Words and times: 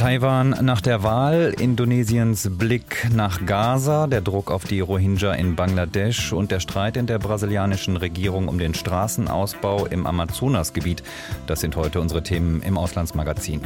Taiwan 0.00 0.56
nach 0.62 0.80
der 0.80 1.02
Wahl, 1.02 1.54
Indonesiens 1.58 2.48
Blick 2.50 3.06
nach 3.14 3.44
Gaza, 3.44 4.06
der 4.06 4.22
Druck 4.22 4.50
auf 4.50 4.64
die 4.64 4.80
Rohingya 4.80 5.34
in 5.34 5.56
Bangladesch 5.56 6.32
und 6.32 6.50
der 6.50 6.60
Streit 6.60 6.96
in 6.96 7.06
der 7.06 7.18
brasilianischen 7.18 7.98
Regierung 7.98 8.48
um 8.48 8.58
den 8.58 8.72
Straßenausbau 8.72 9.84
im 9.84 10.06
Amazonasgebiet. 10.06 11.02
Das 11.46 11.60
sind 11.60 11.76
heute 11.76 12.00
unsere 12.00 12.22
Themen 12.22 12.62
im 12.62 12.78
Auslandsmagazin. 12.78 13.60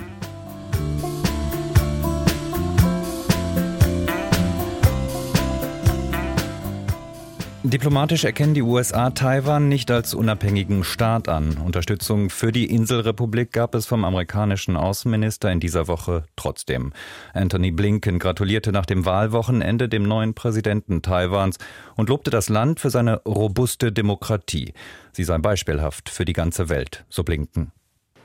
Diplomatisch 7.74 8.23
erkennen 8.23 8.55
die 8.55 8.62
USA 8.62 9.10
Taiwan 9.10 9.69
nicht 9.69 9.91
als 9.91 10.15
unabhängigen 10.15 10.84
Staat 10.84 11.28
an. 11.28 11.56
Unterstützung 11.56 12.30
für 12.30 12.52
die 12.52 12.66
Inselrepublik 12.66 13.51
gab 13.51 13.74
es 13.74 13.84
vom 13.84 14.05
amerikanischen 14.05 14.77
Außenminister 14.77 15.51
in 15.51 15.59
dieser 15.59 15.88
Woche 15.88 16.23
trotzdem. 16.37 16.92
Anthony 17.32 17.73
Blinken 17.73 18.20
gratulierte 18.20 18.70
nach 18.70 18.87
dem 18.87 19.05
Wahlwochenende 19.05 19.88
dem 19.88 20.05
neuen 20.05 20.34
Präsidenten 20.34 21.02
Taiwans 21.02 21.59
und 21.96 22.10
lobte 22.10 22.30
das 22.30 22.48
Land 22.48 22.79
für 22.79 22.91
seine 22.91 23.20
robuste 23.24 23.91
Demokratie. 23.91 24.73
Sie 25.10 25.24
sei 25.24 25.38
beispielhaft 25.38 26.10
für 26.10 26.24
die 26.24 26.32
ganze 26.32 26.68
Welt, 26.68 27.04
so 27.09 27.24
Blinken. 27.24 27.73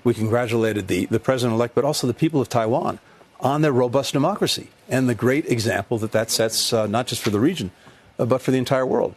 We 0.04 0.14
congratulated 0.14 0.88
the, 0.88 1.08
the 1.10 1.18
president-elect, 1.18 1.74
but 1.74 1.86
also 1.86 2.06
the 2.06 2.14
people 2.14 2.40
of 2.40 2.50
Taiwan 2.50 3.00
on 3.40 3.64
their 3.64 3.74
robust 3.74 4.14
democracy 4.14 4.68
and 4.92 5.10
the 5.10 5.16
great 5.16 5.50
example 5.50 5.98
that 6.02 6.12
that 6.12 6.30
sets 6.30 6.72
uh, 6.72 6.86
not 6.86 7.10
just 7.10 7.24
for 7.24 7.32
the 7.32 7.40
region, 7.40 7.72
uh, 8.20 8.28
but 8.28 8.44
for 8.44 8.52
the 8.52 8.60
entire 8.60 8.86
world. 8.86 9.16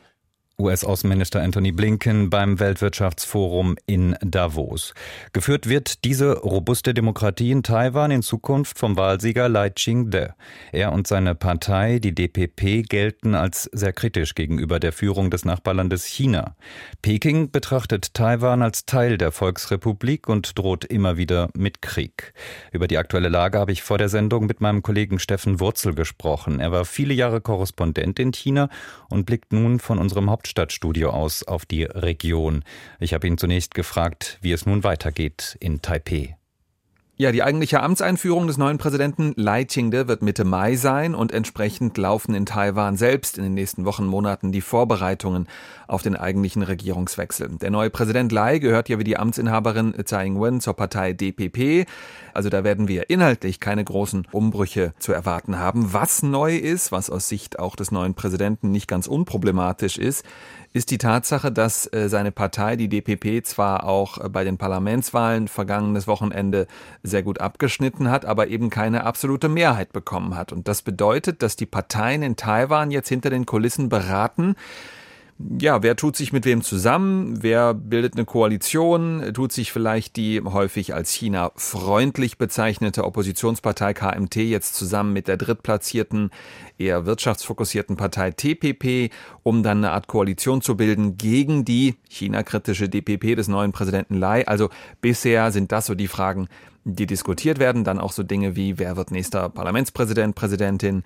US-Außenminister 0.63 1.43
Anthony 1.43 1.73
Blinken 1.73 2.31
beim 2.31 2.61
Weltwirtschaftsforum 2.61 3.77
in 3.87 4.17
Davos. 4.21 4.95
Geführt 5.33 5.69
wird 5.69 6.05
diese 6.05 6.39
robuste 6.39 6.95
Demokratie 6.95 7.51
in 7.51 7.65
Taiwan 7.65 8.13
in 8.13 8.23
Zukunft 8.23 8.79
vom 8.79 8.97
Wahlsieger 8.97 9.49
Lai 9.49 9.71
Ching-de. 9.71 10.29
Er 10.71 10.93
und 10.93 11.09
seine 11.09 11.35
Partei, 11.35 11.99
die 11.99 12.15
DPP, 12.15 12.89
gelten 12.89 13.35
als 13.35 13.69
sehr 13.73 13.93
kritisch 13.93 14.37
gegenüber 14.37 14.79
der 14.79 14.93
Führung 14.93 15.31
des 15.31 15.45
Nachbarlandes 15.45 16.05
China. 16.05 16.55
Peking 17.03 17.51
betrachtet 17.51 18.15
Taiwan 18.15 18.63
als 18.63 18.87
Teil 18.87 19.19
der 19.19 19.33
Volksrepublik 19.33 20.29
und 20.29 20.57
droht 20.57 20.85
immer 20.85 21.17
wieder 21.17 21.49
mit 21.55 21.83
Krieg. 21.83 22.35
Über 22.71 22.87
die 22.87 22.99
aktuelle 22.99 23.29
Lage 23.29 23.59
habe 23.59 23.73
ich 23.73 23.83
vor 23.83 23.99
der 23.99 24.09
Sendung 24.09 24.47
mit 24.47 24.61
meinem 24.61 24.83
Kollegen 24.83 25.19
Steffen 25.19 25.59
Wurzel 25.59 25.95
gesprochen. 25.95 26.61
Er 26.61 26.71
war 26.71 26.85
viele 26.85 27.15
Jahre 27.15 27.41
Korrespondent 27.41 28.21
in 28.21 28.33
China 28.33 28.69
und 29.11 29.27
blickt 29.27 29.53
nun 29.53 29.81
von 29.81 29.99
unserem 29.99 30.31
Hauptstadt 30.31 30.52
Hauptstadtstudio 30.53 31.09
aus 31.09 31.45
auf 31.45 31.65
die 31.65 31.85
Region. 31.85 32.63
Ich 33.01 33.15
habe 33.15 33.27
ihn 33.27 33.39
zunächst 33.39 33.75
gefragt, 33.75 34.37
wie 34.43 34.53
es 34.53 34.67
nun 34.67 34.85
weitergeht 34.85 35.57
in 35.61 35.81
Taipeh. 35.81 36.35
Ja, 37.23 37.31
die 37.31 37.45
eigentliche 37.45 37.81
Amtseinführung 37.81 38.49
des 38.49 38.59
neuen 38.59 38.79
Präsidenten 38.79 39.33
Lai 39.37 39.65
Ching-de 39.65 40.09
wird 40.09 40.23
Mitte 40.23 40.43
Mai 40.43 40.75
sein 40.75 41.15
und 41.15 41.31
entsprechend 41.31 41.97
laufen 41.97 42.35
in 42.35 42.47
Taiwan 42.47 42.97
selbst 42.97 43.39
in 43.39 43.45
den 43.45 43.55
nächsten 43.55 43.85
Wochen, 43.85 44.07
Monaten 44.07 44.51
die 44.51 44.61
Vorbereitungen 44.61 45.47
auf 45.87 46.03
den 46.03 46.17
eigentlichen 46.17 46.65
Regierungswechsel. 46.65 47.49
Der 47.61 47.71
neue 47.71 47.91
Präsident 47.91 48.33
Lai 48.33 48.59
gehört 48.59 48.89
ja 48.89 48.99
wie 48.99 49.05
die 49.05 49.19
Amtsinhaberin 49.19 49.95
Tsai 50.05 50.27
Ing-wen 50.27 50.61
zur 50.61 50.75
Partei 50.75 51.13
DPP. 51.13 51.87
Also 52.35 52.49
da 52.49 52.65
werden 52.65 52.89
wir 52.89 53.09
inhaltlich 53.09 53.61
keine 53.61 53.85
großen 53.85 54.27
Umbrüche 54.33 54.93
zu 54.99 55.13
erwarten 55.13 55.61
haben. 55.61 55.93
Was 55.93 56.25
neu 56.25 56.57
ist, 56.57 56.91
was 56.91 57.09
aus 57.09 57.29
Sicht 57.29 57.61
auch 57.61 57.77
des 57.77 57.93
neuen 57.93 58.15
Präsidenten 58.15 58.73
nicht 58.73 58.89
ganz 58.89 59.07
unproblematisch 59.07 59.97
ist, 59.97 60.25
ist 60.73 60.91
die 60.91 60.99
Tatsache, 60.99 61.53
dass 61.53 61.87
äh, 61.93 62.09
seine 62.09 62.33
Partei, 62.33 62.77
die 62.77 62.89
DPP, 62.89 63.45
zwar 63.45 63.85
auch 63.85 64.19
äh, 64.19 64.29
bei 64.29 64.45
den 64.45 64.59
Parlamentswahlen 64.59 65.49
vergangenes 65.49 66.07
Wochenende 66.07 66.67
sehr 67.03 67.23
gut 67.23 67.41
abgeschnitten 67.41 68.11
hat, 68.11 68.25
aber 68.25 68.49
eben 68.49 68.71
keine 68.71 69.05
absolute 69.05 69.49
Mehrheit 69.49 69.93
bekommen 69.93 70.35
hat. 70.35 70.53
Und 70.53 70.69
das 70.69 70.83
bedeutet, 70.83 71.43
dass 71.43 71.57
die 71.57 71.67
Parteien 71.67 72.23
in 72.23 72.37
Taiwan 72.37 72.91
jetzt 72.91 73.09
hinter 73.09 73.31
den 73.31 73.47
Kulissen 73.47 73.89
beraten, 73.89 74.57
ja, 75.39 75.83
wer 75.83 75.97
tut 75.97 76.17
sich 76.17 76.33
mit 76.33 76.45
wem 76.45 76.63
zusammen? 76.63 77.43
Wer 77.43 77.75
bildet 77.75 78.15
eine 78.15 78.25
Koalition? 78.25 79.33
Tut 79.35 79.53
sich 79.53 79.73
vielleicht 79.73 80.17
die 80.17 80.41
häufig 80.41 80.95
als 80.95 81.11
China 81.11 81.51
freundlich 81.57 82.39
bezeichnete 82.39 83.05
Oppositionspartei 83.05 83.95
KMT 83.95 84.37
jetzt 84.37 84.75
zusammen 84.75 85.13
mit 85.13 85.29
der 85.29 85.37
drittplatzierten, 85.37 86.31
eher 86.79 87.07
wirtschaftsfokussierten 87.07 87.97
Partei 87.97 88.31
TPP, 88.31 89.11
um 89.43 89.63
dann 89.63 89.79
eine 89.79 89.93
Art 89.93 90.07
Koalition 90.07 90.63
zu 90.63 90.77
bilden 90.77 91.17
gegen 91.17 91.65
die 91.65 91.97
China-kritische 92.09 92.89
DPP 92.89 93.35
des 93.35 93.49
neuen 93.49 93.73
Präsidenten 93.73 94.15
Lai? 94.15 94.47
Also 94.47 94.69
bisher 95.01 95.51
sind 95.51 95.73
das 95.73 95.87
so 95.87 95.95
die 95.95 96.09
Fragen, 96.09 96.49
die 96.85 97.07
diskutiert 97.07 97.59
werden. 97.59 97.85
Dann 97.85 97.99
auch 97.99 98.13
so 98.13 98.23
Dinge 98.23 98.55
wie, 98.55 98.79
wer 98.79 98.97
wird 98.97 99.11
nächster 99.11 99.49
Parlamentspräsident, 99.49 100.35
Präsidentin? 100.35 101.03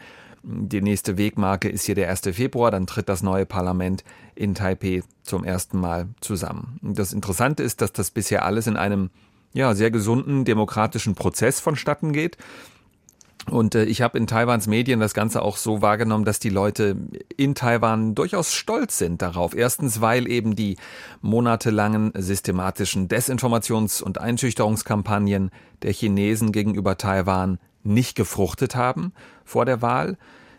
Die 0.49 0.81
nächste 0.81 1.19
Wegmarke 1.19 1.69
ist 1.69 1.87
hier 1.87 1.97
der 1.97 2.09
1. 2.09 2.21
Februar, 2.33 2.71
dann 2.71 2.87
tritt 2.87 3.09
das 3.09 3.21
neue 3.21 3.47
Parlament 3.47 4.05
in 4.37 4.55
Taipeh 4.55 5.03
zum 5.23 5.43
ersten 5.43 5.77
Mal 5.81 6.07
zusammen. 6.21 6.79
Das 6.83 7.13
Interessante 7.13 7.65
ist, 7.65 7.81
dass 7.81 7.93
das 7.93 8.13
bisher 8.13 8.45
alles 8.45 8.69
in 8.69 8.77
einem 8.77 9.11
ja, 9.55 9.75
sehr 9.75 9.91
gesunden 9.91 10.45
demokratischen 10.45 11.17
Prozess 11.17 11.59
vonstatten 11.59 12.13
geht. 12.13 12.37
Und 13.51 13.75
äh, 13.75 13.87
ich 13.87 14.03
habe 14.03 14.19
in 14.19 14.29
Taiwans 14.29 14.69
Medien 14.69 15.01
das 15.01 15.15
Ganze 15.15 15.43
auch 15.43 15.57
so 15.57 15.83
wahrgenommen, 15.83 16.25
dass 16.25 16.39
die 16.39 16.51
Leute 16.51 16.97
in 17.37 17.57
Taiwan 17.57 18.15
durchaus 18.15 18.55
stolz 18.55 18.99
sind 18.99 19.23
darauf. 19.23 19.53
Erstens, 19.53 20.01
weil 20.01 20.29
eben 20.29 20.55
die 20.55 20.77
monatelangen 21.23 22.13
systematischen 22.17 23.09
Desinformations- 23.09 24.01
und 24.01 24.19
Einschüchterungskampagnen 24.19 25.51
der 25.83 25.93
Chinesen 25.93 26.53
gegenüber 26.53 26.97
Taiwan 26.99 27.59
nicht 27.87 28.17
gefruchtet 28.17 28.77
haben 28.77 29.13
vor 29.45 29.65
der 29.65 29.83
Wahl. 29.83 30.17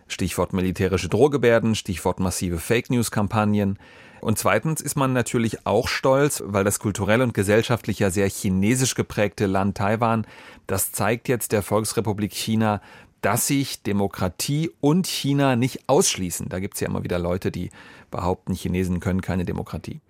Stichwort 0.08 0.54
militärische 0.54 1.10
Drohgebärden, 1.10 1.76
Stichwort 1.76 2.20
massive 2.20 2.60
Fake 2.60 2.90
News-Kampagnen. 2.90 3.78
Und 4.22 4.40
zweitens 4.40 4.82
ist 4.82 4.96
man 4.96 5.14
natürlich 5.14 5.66
auch 5.66 5.88
stolz, 5.88 6.42
weil 6.46 6.64
das 6.64 6.80
kulturell 6.80 7.22
und 7.22 7.34
gesellschaftlich 7.34 8.00
ja 8.00 8.10
sehr 8.10 8.30
chinesisch 8.30 8.96
geprägte 8.96 9.46
Land 9.46 9.78
Taiwan, 9.78 10.26
das 10.66 10.92
zeigt 10.92 11.28
jetzt 11.28 11.52
der 11.52 11.62
Volksrepublik 11.62 12.34
China, 12.34 12.82
dass 13.22 13.48
sich 13.48 13.84
Demokratie 13.84 14.72
und 14.80 15.08
China 15.08 15.56
nicht 15.56 15.90
ausschließen. 15.90 16.50
Da 16.50 16.60
gibt 16.60 16.76
es 16.76 16.82
ja 16.82 16.88
immer 16.88 17.04
wieder 17.04 17.20
Leute, 17.20 17.52
die 17.52 17.70
behaupten, 18.12 18.54
Chinesen 18.54 19.00
können 19.00 19.22
keine 19.22 19.46
Demokratie. 19.46 20.02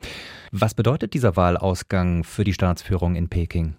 Was 0.52 0.74
bedeutet 0.74 1.14
dieser 1.14 1.36
Wahlausgang 1.36 2.24
für 2.24 2.44
die 2.44 2.54
Staatsführung 2.54 3.16
in 3.16 3.30
Peking? 3.30 3.76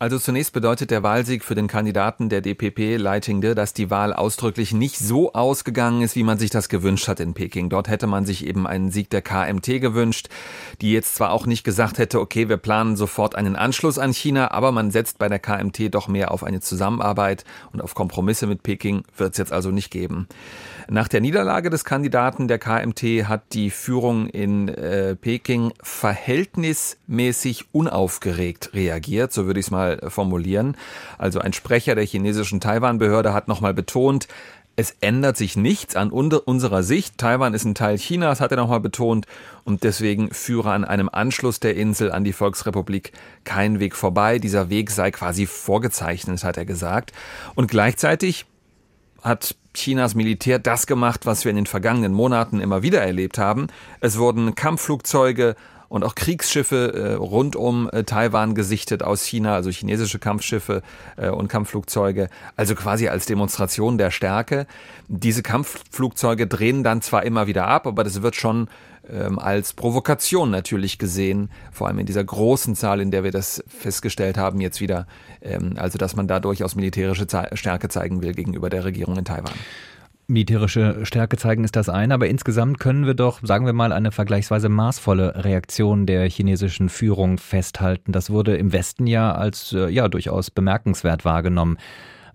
Also 0.00 0.18
zunächst 0.18 0.54
bedeutet 0.54 0.90
der 0.90 1.02
Wahlsieg 1.02 1.44
für 1.44 1.54
den 1.54 1.68
Kandidaten 1.68 2.30
der 2.30 2.40
DPP 2.40 2.96
Leitingde, 2.96 3.54
dass 3.54 3.74
die 3.74 3.90
Wahl 3.90 4.14
ausdrücklich 4.14 4.72
nicht 4.72 4.96
so 4.98 5.34
ausgegangen 5.34 6.00
ist, 6.00 6.16
wie 6.16 6.22
man 6.22 6.38
sich 6.38 6.48
das 6.48 6.70
gewünscht 6.70 7.06
hat 7.06 7.20
in 7.20 7.34
Peking. 7.34 7.68
Dort 7.68 7.86
hätte 7.86 8.06
man 8.06 8.24
sich 8.24 8.46
eben 8.46 8.66
einen 8.66 8.90
Sieg 8.90 9.10
der 9.10 9.20
KMT 9.20 9.78
gewünscht, 9.78 10.30
die 10.80 10.90
jetzt 10.90 11.16
zwar 11.16 11.32
auch 11.32 11.44
nicht 11.44 11.64
gesagt 11.64 11.98
hätte, 11.98 12.18
okay, 12.18 12.48
wir 12.48 12.56
planen 12.56 12.96
sofort 12.96 13.34
einen 13.34 13.56
Anschluss 13.56 13.98
an 13.98 14.14
China, 14.14 14.52
aber 14.52 14.72
man 14.72 14.90
setzt 14.90 15.18
bei 15.18 15.28
der 15.28 15.38
KMT 15.38 15.94
doch 15.94 16.08
mehr 16.08 16.30
auf 16.30 16.44
eine 16.44 16.60
Zusammenarbeit 16.60 17.44
und 17.74 17.82
auf 17.82 17.94
Kompromisse 17.94 18.46
mit 18.46 18.62
Peking 18.62 19.04
wird 19.18 19.32
es 19.32 19.38
jetzt 19.38 19.52
also 19.52 19.70
nicht 19.70 19.90
geben. 19.90 20.28
Nach 20.92 21.06
der 21.06 21.20
Niederlage 21.20 21.70
des 21.70 21.84
Kandidaten 21.84 22.48
der 22.48 22.58
KMT 22.58 23.28
hat 23.28 23.52
die 23.52 23.70
Führung 23.70 24.26
in 24.26 24.66
äh, 24.66 25.14
Peking 25.14 25.72
verhältnismäßig 25.80 27.66
unaufgeregt 27.70 28.74
reagiert, 28.74 29.32
so 29.32 29.46
würde 29.46 29.60
ich 29.60 29.66
es 29.66 29.70
mal 29.70 30.00
formulieren. 30.08 30.76
Also 31.16 31.38
ein 31.38 31.52
Sprecher 31.52 31.94
der 31.94 32.04
chinesischen 32.04 32.58
Taiwan-Behörde 32.58 33.32
hat 33.32 33.46
nochmal 33.46 33.72
betont, 33.72 34.26
es 34.74 34.96
ändert 35.00 35.36
sich 35.36 35.56
nichts 35.56 35.94
an 35.94 36.10
unserer 36.10 36.82
Sicht. 36.82 37.18
Taiwan 37.18 37.54
ist 37.54 37.64
ein 37.64 37.76
Teil 37.76 37.96
Chinas, 37.98 38.40
hat 38.40 38.50
er 38.50 38.56
nochmal 38.56 38.80
betont, 38.80 39.26
und 39.62 39.84
deswegen 39.84 40.32
führe 40.32 40.72
an 40.72 40.84
einem 40.84 41.08
Anschluss 41.08 41.60
der 41.60 41.76
Insel 41.76 42.10
an 42.10 42.24
die 42.24 42.32
Volksrepublik 42.32 43.12
kein 43.44 43.78
Weg 43.78 43.94
vorbei. 43.94 44.40
Dieser 44.40 44.70
Weg 44.70 44.90
sei 44.90 45.12
quasi 45.12 45.46
vorgezeichnet, 45.46 46.42
hat 46.42 46.56
er 46.56 46.64
gesagt. 46.64 47.12
Und 47.54 47.70
gleichzeitig 47.70 48.46
hat 49.22 49.54
Chinas 49.74 50.14
Militär 50.14 50.58
das 50.58 50.86
gemacht, 50.86 51.26
was 51.26 51.44
wir 51.44 51.50
in 51.50 51.56
den 51.56 51.66
vergangenen 51.66 52.12
Monaten 52.12 52.60
immer 52.60 52.82
wieder 52.82 53.02
erlebt 53.02 53.38
haben. 53.38 53.68
Es 54.00 54.18
wurden 54.18 54.54
Kampfflugzeuge 54.54 55.54
und 55.90 56.04
auch 56.04 56.14
Kriegsschiffe 56.14 56.94
äh, 56.94 57.14
rund 57.14 57.56
um 57.56 57.90
äh, 57.92 58.04
Taiwan 58.04 58.54
gesichtet 58.54 59.02
aus 59.02 59.24
China, 59.24 59.54
also 59.54 59.70
chinesische 59.70 60.20
Kampfschiffe 60.20 60.82
äh, 61.16 61.30
und 61.30 61.48
Kampfflugzeuge, 61.48 62.28
also 62.56 62.76
quasi 62.76 63.08
als 63.08 63.26
Demonstration 63.26 63.98
der 63.98 64.12
Stärke. 64.12 64.66
Diese 65.08 65.42
Kampfflugzeuge 65.42 66.46
drehen 66.46 66.84
dann 66.84 67.02
zwar 67.02 67.24
immer 67.24 67.48
wieder 67.48 67.66
ab, 67.66 67.88
aber 67.88 68.04
das 68.04 68.22
wird 68.22 68.36
schon 68.36 68.68
ähm, 69.12 69.38
als 69.38 69.72
Provokation 69.72 70.50
natürlich 70.50 70.98
gesehen, 70.98 71.50
vor 71.72 71.88
allem 71.88 71.98
in 71.98 72.06
dieser 72.06 72.24
großen 72.24 72.74
Zahl, 72.74 73.00
in 73.00 73.10
der 73.10 73.24
wir 73.24 73.30
das 73.30 73.62
festgestellt 73.68 74.38
haben, 74.38 74.60
jetzt 74.60 74.80
wieder, 74.80 75.06
ähm, 75.42 75.74
also 75.76 75.98
dass 75.98 76.16
man 76.16 76.28
da 76.28 76.40
durchaus 76.40 76.74
militärische 76.76 77.26
Stärke 77.54 77.88
zeigen 77.88 78.22
will 78.22 78.34
gegenüber 78.34 78.70
der 78.70 78.84
Regierung 78.84 79.16
in 79.16 79.24
Taiwan. 79.24 79.54
Militärische 80.30 81.04
Stärke 81.06 81.36
zeigen 81.36 81.64
ist 81.64 81.74
das 81.74 81.88
eine, 81.88 82.14
aber 82.14 82.28
insgesamt 82.28 82.78
können 82.78 83.04
wir 83.04 83.14
doch, 83.14 83.40
sagen 83.42 83.66
wir 83.66 83.72
mal, 83.72 83.92
eine 83.92 84.12
vergleichsweise 84.12 84.68
maßvolle 84.68 85.44
Reaktion 85.44 86.06
der 86.06 86.28
chinesischen 86.30 86.88
Führung 86.88 87.38
festhalten. 87.38 88.12
Das 88.12 88.30
wurde 88.30 88.56
im 88.56 88.72
Westen 88.72 89.08
ja 89.08 89.34
als 89.34 89.72
äh, 89.72 89.88
ja 89.88 90.06
durchaus 90.06 90.52
bemerkenswert 90.52 91.24
wahrgenommen. 91.24 91.78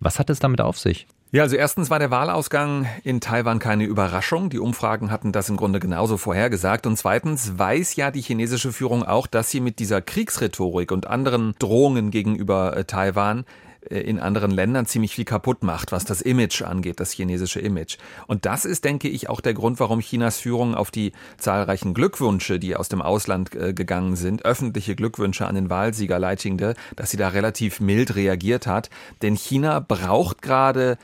Was 0.01 0.19
hat 0.19 0.30
es 0.30 0.39
damit 0.39 0.60
auf 0.60 0.77
sich? 0.77 1.07
Ja, 1.35 1.43
also 1.43 1.57
erstens 1.57 1.89
war 1.89 1.99
der 1.99 2.11
Wahlausgang 2.11 2.87
in 3.03 3.19
Taiwan 3.19 3.59
keine 3.59 3.83
Überraschung. 3.83 4.49
Die 4.49 4.57
Umfragen 4.57 5.11
hatten 5.11 5.33
das 5.33 5.49
im 5.49 5.57
Grunde 5.57 5.81
genauso 5.81 6.15
vorhergesagt. 6.15 6.87
Und 6.87 6.95
zweitens 6.95 7.59
weiß 7.59 7.97
ja 7.97 8.09
die 8.09 8.21
chinesische 8.21 8.71
Führung 8.71 9.03
auch, 9.03 9.27
dass 9.27 9.51
sie 9.51 9.59
mit 9.59 9.79
dieser 9.79 10.01
Kriegsrhetorik 10.01 10.93
und 10.93 11.07
anderen 11.07 11.53
Drohungen 11.59 12.09
gegenüber 12.09 12.77
äh, 12.77 12.85
Taiwan 12.85 13.43
äh, 13.89 13.99
in 13.99 14.21
anderen 14.21 14.49
Ländern 14.49 14.85
ziemlich 14.85 15.13
viel 15.13 15.25
kaputt 15.25 15.61
macht, 15.61 15.91
was 15.91 16.05
das 16.05 16.21
Image 16.21 16.61
angeht, 16.61 17.01
das 17.01 17.11
chinesische 17.11 17.59
Image. 17.59 17.97
Und 18.27 18.45
das 18.45 18.63
ist, 18.63 18.85
denke 18.85 19.09
ich, 19.09 19.27
auch 19.27 19.41
der 19.41 19.55
Grund, 19.55 19.81
warum 19.81 19.99
Chinas 19.99 20.39
Führung 20.39 20.73
auf 20.73 20.89
die 20.89 21.11
zahlreichen 21.38 21.93
Glückwünsche, 21.93 22.59
die 22.59 22.77
aus 22.77 22.88
dem 22.88 23.01
Ausland 23.01 23.53
äh, 23.55 23.73
gegangen 23.73 24.15
sind, 24.15 24.45
öffentliche 24.45 24.95
Glückwünsche 24.95 25.45
an 25.45 25.55
den 25.55 25.69
Wahlsieger 25.69 26.17
Lai 26.17 26.38
Ching-de, 26.38 26.75
dass 26.95 27.11
sie 27.11 27.17
da 27.17 27.27
relativ 27.27 27.81
mild 27.81 28.15
reagiert 28.15 28.67
hat. 28.67 28.89
Denn 29.21 29.35
China 29.35 29.81
braucht 29.81 30.41
gerade 30.41 30.97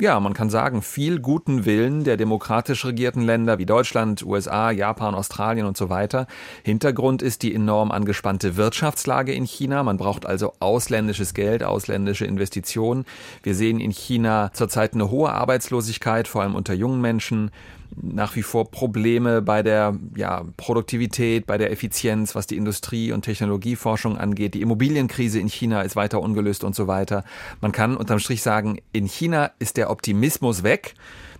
ja, 0.00 0.20
man 0.20 0.34
kann 0.34 0.50
sagen, 0.50 0.82
viel 0.82 1.20
guten 1.20 1.64
Willen 1.64 2.04
der 2.04 2.16
demokratisch 2.16 2.84
regierten 2.84 3.22
Länder 3.22 3.58
wie 3.58 3.66
Deutschland, 3.66 4.24
USA, 4.24 4.70
Japan, 4.70 5.14
Australien 5.14 5.66
und 5.66 5.76
so 5.76 5.90
weiter. 5.90 6.26
Hintergrund 6.62 7.22
ist 7.22 7.42
die 7.42 7.54
enorm 7.54 7.90
angespannte 7.90 8.56
Wirtschaftslage 8.56 9.32
in 9.32 9.44
China. 9.44 9.82
Man 9.82 9.96
braucht 9.96 10.26
also 10.26 10.52
ausländisches 10.60 11.34
Geld, 11.34 11.62
ausländische 11.62 12.24
Investitionen. 12.24 13.04
Wir 13.42 13.54
sehen 13.54 13.80
in 13.80 13.90
China 13.90 14.50
zurzeit 14.52 14.94
eine 14.94 15.10
hohe 15.10 15.32
Arbeitslosigkeit, 15.32 16.28
vor 16.28 16.42
allem 16.42 16.54
unter 16.54 16.74
jungen 16.74 17.00
Menschen 17.00 17.50
nach 17.96 18.36
wie 18.36 18.42
vor 18.42 18.70
Probleme 18.70 19.42
bei 19.42 19.62
der 19.62 19.96
ja, 20.16 20.44
Produktivität, 20.56 21.46
bei 21.46 21.58
der 21.58 21.70
Effizienz, 21.70 22.34
was 22.34 22.46
die 22.46 22.56
Industrie- 22.56 23.12
und 23.12 23.22
Technologieforschung 23.22 24.18
angeht. 24.18 24.54
Die 24.54 24.62
Immobilienkrise 24.62 25.38
in 25.38 25.48
China 25.48 25.82
ist 25.82 25.96
weiter 25.96 26.20
ungelöst 26.20 26.64
und 26.64 26.74
so 26.74 26.86
weiter. 26.86 27.24
Man 27.60 27.72
kann 27.72 27.96
unterm 27.96 28.18
Strich 28.18 28.42
sagen, 28.42 28.78
in 28.92 29.06
China 29.06 29.50
ist 29.58 29.76
der 29.76 29.90
Optimismus 29.90 30.62
weg. 30.62 30.94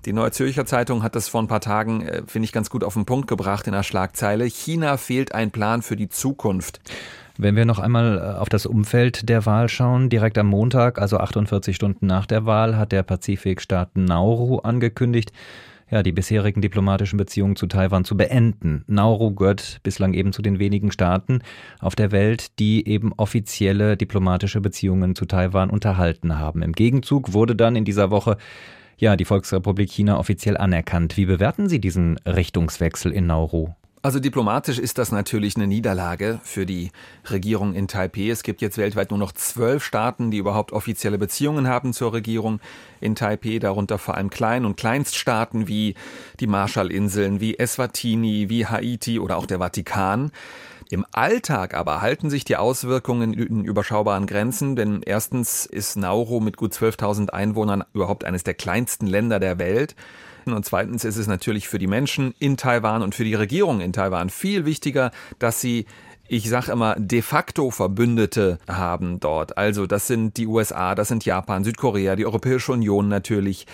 Die 0.05 0.13
Neue 0.13 0.31
Zürcher 0.31 0.65
Zeitung 0.65 1.03
hat 1.03 1.17
das 1.17 1.29
vor 1.29 1.43
ein 1.43 1.49
paar 1.49 1.61
Tagen, 1.61 2.03
äh, 2.03 2.23
finde 2.27 2.45
ich, 2.45 2.53
ganz 2.53 2.71
gut 2.71 2.85
auf 2.85 2.95
den 2.95 3.05
Punkt 3.05 3.29
gebracht 3.29 3.67
in 3.67 3.73
der 3.73 3.83
Schlagzeile. 3.83 4.45
China 4.45 4.97
fehlt 4.97 5.35
ein 5.35 5.51
Plan 5.51 5.83
für 5.83 5.97
die 5.97 6.09
Zukunft. 6.09 6.81
Wenn 7.37 7.55
wir 7.55 7.65
noch 7.65 7.79
einmal 7.79 8.19
äh, 8.19 8.39
auf 8.39 8.49
das 8.49 8.67
Umfeld 8.67 9.29
der 9.29 9.47
Wahl 9.47 9.69
schauen, 9.69 10.09
direkt 10.09 10.39
am 10.39 10.49
Montag, 10.49 11.01
also 11.01 11.19
48 11.19 11.75
Stunden 11.75 12.07
nach 12.07 12.27
der 12.27 12.47
Wahl, 12.47 12.77
hat 12.77 12.91
der 12.91 13.03
Pazifikstaat 13.03 13.97
Nauru 13.97 14.59
angekündigt, 14.59 15.33
ja, 15.91 16.03
die 16.03 16.13
bisherigen 16.13 16.61
diplomatischen 16.61 17.17
Beziehungen 17.17 17.57
zu 17.57 17.67
Taiwan 17.67 18.05
zu 18.05 18.17
beenden. 18.17 18.85
Nauru 18.87 19.35
gehört 19.35 19.81
bislang 19.83 20.15
eben 20.15 20.33
zu 20.33 20.43
den 20.43 20.59
wenigen 20.59 20.93
Staaten 20.93 21.41
auf 21.81 21.97
der 21.97 22.13
Welt, 22.13 22.59
die 22.59 22.87
eben 22.87 23.13
offizielle 23.17 23.97
diplomatische 23.97 24.61
Beziehungen 24.61 25.15
zu 25.15 25.25
Taiwan 25.25 25.71
unterhalten 25.71 26.39
haben. 26.39 26.63
Im 26.63 26.73
Gegenzug 26.73 27.33
wurde 27.33 27.57
dann 27.57 27.77
in 27.77 27.85
dieser 27.85 28.11
Woche 28.11 28.37
ja 28.99 29.17
die 29.17 29.25
Volksrepublik 29.25 29.91
China 29.91 30.19
offiziell 30.19 30.57
anerkannt. 30.57 31.17
Wie 31.17 31.27
bewerten 31.27 31.69
Sie 31.69 31.81
diesen 31.81 32.19
Richtungswechsel 32.27 33.13
in 33.13 33.27
Nauru? 33.27 33.71
Also 34.01 34.21
diplomatisch 34.21 34.79
ist 34.79 34.99
das 34.99 35.11
natürlich 35.11 35.57
eine 35.57 35.67
Niederlage 35.67 36.39
für 36.45 36.67
die 36.67 36.93
Regierung 37.29 37.75
in 37.75 37.89
Taipeh. 37.89 38.31
Es 38.31 38.45
gibt 38.45 38.63
jetzt 38.63 38.79
weltweit 38.79 39.11
nur 39.11 39.19
noch 39.19 39.33
zwölf 39.33 39.83
Staaten, 39.83 40.31
die 40.31 40.39
überhaupt 40.39 40.73
offizielle 40.73 41.19
Beziehungen 41.19 41.67
haben 41.67 41.93
zur 41.93 42.13
Regierung 42.13 42.61
in 43.01 43.17
Taipeh, 43.17 43.59
darunter 43.59 43.99
vor 43.99 44.15
allem 44.15 44.31
Klein- 44.31 44.65
und 44.65 44.77
Kleinststaaten 44.77 45.67
wie 45.67 45.95
die 46.39 46.47
Marshallinseln, 46.47 47.41
wie 47.41 47.59
Eswatini, 47.59 48.49
wie 48.49 48.67
Haiti 48.67 49.19
oder 49.19 49.37
auch 49.37 49.47
der 49.47 49.59
Vatikan. 49.59 50.31
Im 50.91 51.05
Alltag 51.13 51.75
aber 51.75 52.01
halten 52.01 52.31
sich 52.31 52.45
die 52.45 52.57
Auswirkungen 52.57 53.35
in 53.35 53.65
überschaubaren 53.65 54.27
Grenzen, 54.27 54.75
denn 54.75 55.03
erstens 55.05 55.67
ist 55.67 55.97
Nauru 55.97 56.41
mit 56.41 56.57
gut 56.57 56.73
12.000 56.73 57.29
Einwohnern 57.29 57.85
überhaupt 57.93 58.25
eines 58.25 58.43
der 58.43 58.55
kleinsten 58.55 59.07
Länder 59.07 59.39
der 59.39 59.59
Welt. 59.59 59.95
Und 60.47 60.65
zweitens 60.65 61.05
ist 61.05 61.19
es 61.19 61.27
natürlich 61.27 61.69
für 61.69 61.79
die 61.79 61.87
Menschen 61.87 62.35
in 62.39 62.57
Taiwan 62.57 63.03
und 63.03 63.15
für 63.15 63.25
die 63.25 63.35
Regierung 63.35 63.83
in 63.83 63.93
Taiwan 63.93 64.31
viel 64.31 64.65
wichtiger, 64.65 65.11
dass 65.39 65.61
sie 65.61 65.85
ich 66.31 66.49
sage 66.51 66.73
immer, 66.73 66.95
de 66.99 67.23
facto 67.23 67.71
Verbündete 67.71 68.59
haben 68.69 69.19
dort. 69.19 69.57
Also 69.57 69.87
das 69.87 70.07
sind 70.07 70.37
die 70.37 70.47
USA, 70.47 70.95
das 70.95 71.09
sind 71.09 71.25
Japan, 71.25 71.65
Südkorea, 71.65 72.17
die 72.17 72.27
Europäische 72.27 72.73
Union 72.73 73.09
natürlich. 73.09 73.67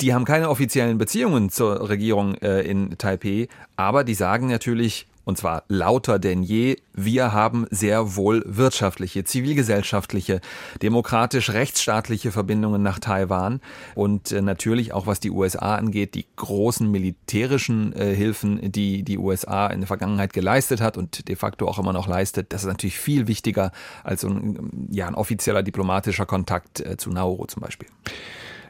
Die 0.00 0.12
haben 0.12 0.24
keine 0.24 0.50
offiziellen 0.50 0.98
Beziehungen 0.98 1.50
zur 1.50 1.88
Regierung 1.88 2.34
äh, 2.34 2.62
in 2.62 2.98
Taipei, 2.98 3.46
aber 3.76 4.02
die 4.02 4.14
sagen 4.14 4.48
natürlich, 4.48 5.06
und 5.30 5.36
zwar 5.36 5.62
lauter 5.68 6.18
denn 6.18 6.42
je, 6.42 6.76
wir 6.92 7.32
haben 7.32 7.66
sehr 7.70 8.16
wohl 8.16 8.42
wirtschaftliche, 8.46 9.22
zivilgesellschaftliche, 9.22 10.40
demokratisch-rechtsstaatliche 10.82 12.32
Verbindungen 12.32 12.82
nach 12.82 12.98
Taiwan 12.98 13.60
und 13.94 14.32
äh, 14.32 14.42
natürlich 14.42 14.92
auch 14.92 15.06
was 15.06 15.20
die 15.20 15.30
USA 15.30 15.76
angeht, 15.76 16.16
die 16.16 16.26
großen 16.34 16.90
militärischen 16.90 17.92
äh, 17.92 18.12
Hilfen, 18.12 18.72
die 18.72 19.04
die 19.04 19.18
USA 19.18 19.68
in 19.68 19.80
der 19.80 19.86
Vergangenheit 19.86 20.32
geleistet 20.32 20.80
hat 20.80 20.98
und 20.98 21.28
de 21.28 21.36
facto 21.36 21.68
auch 21.68 21.78
immer 21.78 21.92
noch 21.92 22.08
leistet, 22.08 22.52
das 22.52 22.62
ist 22.62 22.68
natürlich 22.68 22.98
viel 22.98 23.28
wichtiger 23.28 23.70
als 24.02 24.24
ein, 24.24 24.88
ja, 24.90 25.06
ein 25.06 25.14
offizieller 25.14 25.62
diplomatischer 25.62 26.26
Kontakt 26.26 26.80
äh, 26.80 26.96
zu 26.96 27.10
Nauru 27.10 27.46
zum 27.46 27.62
Beispiel. 27.62 27.88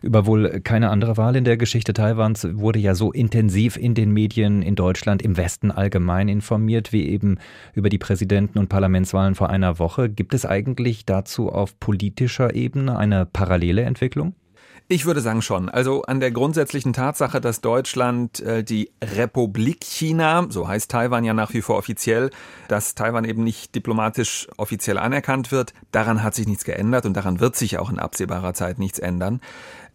Über 0.02 0.24
wohl 0.24 0.60
keine 0.60 0.90
andere 0.90 1.16
Wahl 1.16 1.36
in 1.36 1.44
der 1.44 1.56
Geschichte 1.56 1.92
Taiwans 1.92 2.46
wurde 2.52 2.78
ja 2.78 2.94
so 2.94 3.12
intensiv 3.12 3.76
in 3.76 3.94
den 3.94 4.12
Medien 4.12 4.62
in 4.62 4.74
Deutschland, 4.74 5.20
im 5.20 5.36
Westen 5.36 5.70
allgemein 5.70 6.28
informiert, 6.28 6.92
wie 6.92 7.08
eben 7.08 7.38
über 7.74 7.90
die 7.90 7.98
Präsidenten- 7.98 8.58
und 8.58 8.68
Parlamentswahlen 8.68 9.34
vor 9.34 9.50
einer 9.50 9.78
Woche. 9.78 10.08
Gibt 10.08 10.32
es 10.32 10.46
eigentlich 10.46 11.04
dazu 11.04 11.50
auf 11.50 11.78
politischer 11.78 12.54
Ebene 12.54 12.96
eine 12.96 13.26
parallele 13.26 13.82
Entwicklung? 13.82 14.34
Ich 14.92 15.06
würde 15.06 15.20
sagen 15.20 15.40
schon. 15.40 15.68
Also 15.68 16.02
an 16.02 16.18
der 16.18 16.32
grundsätzlichen 16.32 16.92
Tatsache, 16.92 17.40
dass 17.40 17.60
Deutschland 17.60 18.40
äh, 18.40 18.64
die 18.64 18.90
Republik 19.00 19.84
China, 19.84 20.46
so 20.48 20.66
heißt 20.66 20.90
Taiwan 20.90 21.22
ja 21.22 21.32
nach 21.32 21.54
wie 21.54 21.62
vor 21.62 21.78
offiziell, 21.78 22.30
dass 22.66 22.96
Taiwan 22.96 23.24
eben 23.24 23.44
nicht 23.44 23.76
diplomatisch 23.76 24.48
offiziell 24.56 24.98
anerkannt 24.98 25.52
wird, 25.52 25.74
daran 25.92 26.24
hat 26.24 26.34
sich 26.34 26.48
nichts 26.48 26.64
geändert 26.64 27.06
und 27.06 27.14
daran 27.14 27.38
wird 27.38 27.54
sich 27.54 27.78
auch 27.78 27.88
in 27.88 28.00
absehbarer 28.00 28.52
Zeit 28.52 28.80
nichts 28.80 28.98
ändern. 28.98 29.40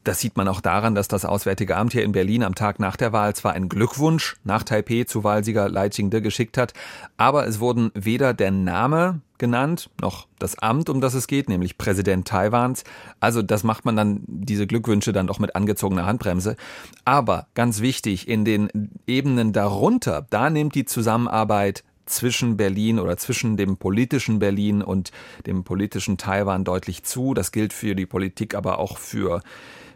Das 0.05 0.19
sieht 0.19 0.37
man 0.37 0.47
auch 0.47 0.61
daran, 0.61 0.93
dass 0.93 1.07
das 1.07 1.25
Auswärtige 1.25 1.75
Amt 1.75 1.93
hier 1.93 2.03
in 2.03 2.11
Berlin 2.11 2.43
am 2.43 2.53
Tag 2.53 2.79
nach 2.79 2.95
der 2.95 3.11
Wahl 3.11 3.35
zwar 3.35 3.53
einen 3.53 3.69
Glückwunsch 3.69 4.35
nach 4.43 4.61
Taipeh 4.61 5.05
zu 5.05 5.23
Wahlsieger 5.23 5.67
Lai 5.67 5.89
Ching-de 5.89 6.21
geschickt 6.21 6.59
hat, 6.59 6.73
aber 7.17 7.47
es 7.47 7.59
wurden 7.59 7.89
weder 7.95 8.35
der 8.35 8.51
Name 8.51 9.21
genannt, 9.39 9.89
noch 9.99 10.27
das 10.37 10.59
Amt, 10.59 10.89
um 10.89 11.01
das 11.01 11.15
es 11.15 11.25
geht, 11.25 11.49
nämlich 11.49 11.79
Präsident 11.79 12.27
Taiwans. 12.27 12.83
Also 13.19 13.41
das 13.41 13.63
macht 13.63 13.83
man 13.83 13.95
dann, 13.95 14.21
diese 14.27 14.67
Glückwünsche 14.67 15.11
dann 15.11 15.25
doch 15.25 15.39
mit 15.39 15.55
angezogener 15.55 16.05
Handbremse. 16.05 16.55
Aber 17.03 17.47
ganz 17.55 17.81
wichtig, 17.81 18.27
in 18.27 18.45
den 18.45 18.91
Ebenen 19.07 19.53
darunter, 19.53 20.27
da 20.29 20.51
nimmt 20.51 20.75
die 20.75 20.85
Zusammenarbeit 20.85 21.83
zwischen 22.05 22.57
Berlin 22.57 22.99
oder 22.99 23.17
zwischen 23.17 23.57
dem 23.57 23.77
politischen 23.77 24.37
Berlin 24.37 24.83
und 24.83 25.11
dem 25.47 25.63
politischen 25.63 26.19
Taiwan 26.19 26.63
deutlich 26.63 27.01
zu. 27.01 27.33
Das 27.33 27.51
gilt 27.51 27.73
für 27.73 27.95
die 27.95 28.05
Politik, 28.05 28.53
aber 28.53 28.77
auch 28.77 28.99
für 28.99 29.41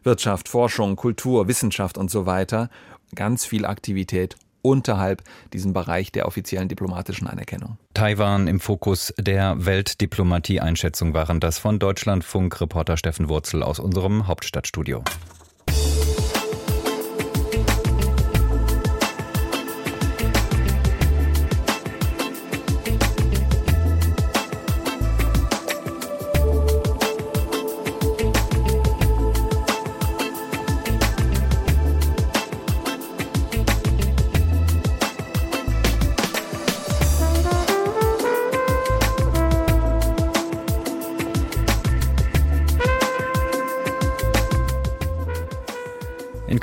Wirtschaft, 0.04 0.50
Forschung, 0.50 0.96
Kultur, 0.96 1.48
Wissenschaft 1.48 1.98
und 1.98 2.12
so 2.12 2.26
weiter. 2.26 2.70
Ganz 3.16 3.46
viel 3.46 3.66
Aktivität 3.66 4.36
unterhalb 4.62 5.24
diesem 5.54 5.74
Bereich 5.74 6.12
der 6.12 6.28
offiziellen 6.28 6.68
diplomatischen 6.68 7.28
Anerkennung. 7.28 7.78
Taiwan 7.94 8.48
im 8.48 8.60
Fokus 8.60 9.14
der 9.18 9.66
Weltdiplomatie-Einschätzung 9.66 11.14
waren 11.14 11.40
das 11.40 11.60
von 11.60 11.80
Deutschlandfunk-Reporter 11.80 12.98
Steffen 12.98 13.30
Wurzel 13.30 13.64
aus 13.64 13.80
unserem 13.80 14.28
Hauptstadtstudio. 14.28 15.04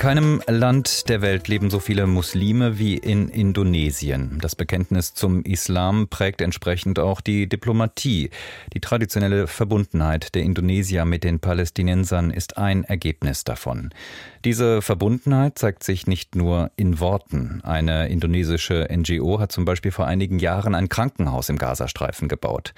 Keinem 0.07 0.41
Land 0.47 1.09
der 1.09 1.21
Welt 1.21 1.49
leben 1.49 1.69
so 1.69 1.81
viele 1.81 2.07
Muslime 2.07 2.79
wie 2.79 2.95
in 2.95 3.27
Indonesien. 3.27 4.37
Das 4.41 4.55
Bekenntnis 4.55 5.13
zum 5.13 5.43
Islam 5.43 6.07
prägt 6.07 6.39
entsprechend 6.39 6.97
auch 6.97 7.19
die 7.19 7.49
Diplomatie. 7.49 8.29
Die 8.73 8.79
traditionelle 8.79 9.47
Verbundenheit 9.47 10.33
der 10.33 10.43
Indonesier 10.43 11.03
mit 11.03 11.25
den 11.25 11.41
Palästinensern 11.41 12.31
ist 12.31 12.57
ein 12.57 12.85
Ergebnis 12.85 13.43
davon. 13.43 13.89
Diese 14.45 14.81
Verbundenheit 14.81 15.59
zeigt 15.59 15.83
sich 15.83 16.07
nicht 16.07 16.37
nur 16.37 16.71
in 16.77 17.01
Worten. 17.01 17.59
Eine 17.65 18.07
indonesische 18.07 18.87
NGO 18.89 19.41
hat 19.41 19.51
zum 19.51 19.65
Beispiel 19.65 19.91
vor 19.91 20.07
einigen 20.07 20.39
Jahren 20.39 20.73
ein 20.73 20.87
Krankenhaus 20.87 21.49
im 21.49 21.57
Gazastreifen 21.57 22.29
gebaut. 22.29 22.73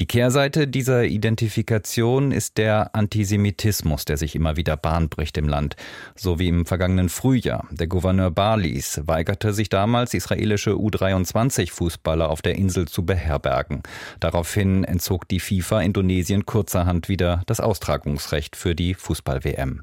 Die 0.00 0.06
Kehrseite 0.06 0.68
dieser 0.68 1.04
Identifikation 1.04 2.30
ist 2.30 2.58
der 2.58 2.94
Antisemitismus, 2.94 4.04
der 4.04 4.18
sich 4.18 4.34
immer 4.36 4.58
wieder 4.58 4.76
Bahn 4.76 5.08
bricht 5.08 5.38
im 5.38 5.48
Land, 5.48 5.76
so 6.14 6.38
wie 6.38 6.48
im 6.48 6.66
vergangenen 6.74 7.08
Frühjahr. 7.08 7.68
Der 7.70 7.86
Gouverneur 7.86 8.32
Balis 8.32 9.00
weigerte 9.06 9.52
sich 9.52 9.68
damals, 9.68 10.12
israelische 10.12 10.72
U23-Fußballer 10.72 12.26
auf 12.26 12.42
der 12.42 12.56
Insel 12.56 12.88
zu 12.88 13.06
beherbergen. 13.06 13.84
Daraufhin 14.18 14.82
entzog 14.82 15.28
die 15.28 15.38
FIFA 15.38 15.82
Indonesien 15.82 16.46
kurzerhand 16.46 17.08
wieder 17.08 17.42
das 17.46 17.60
Austragungsrecht 17.60 18.56
für 18.56 18.74
die 18.74 18.94
Fußball-WM. 18.94 19.82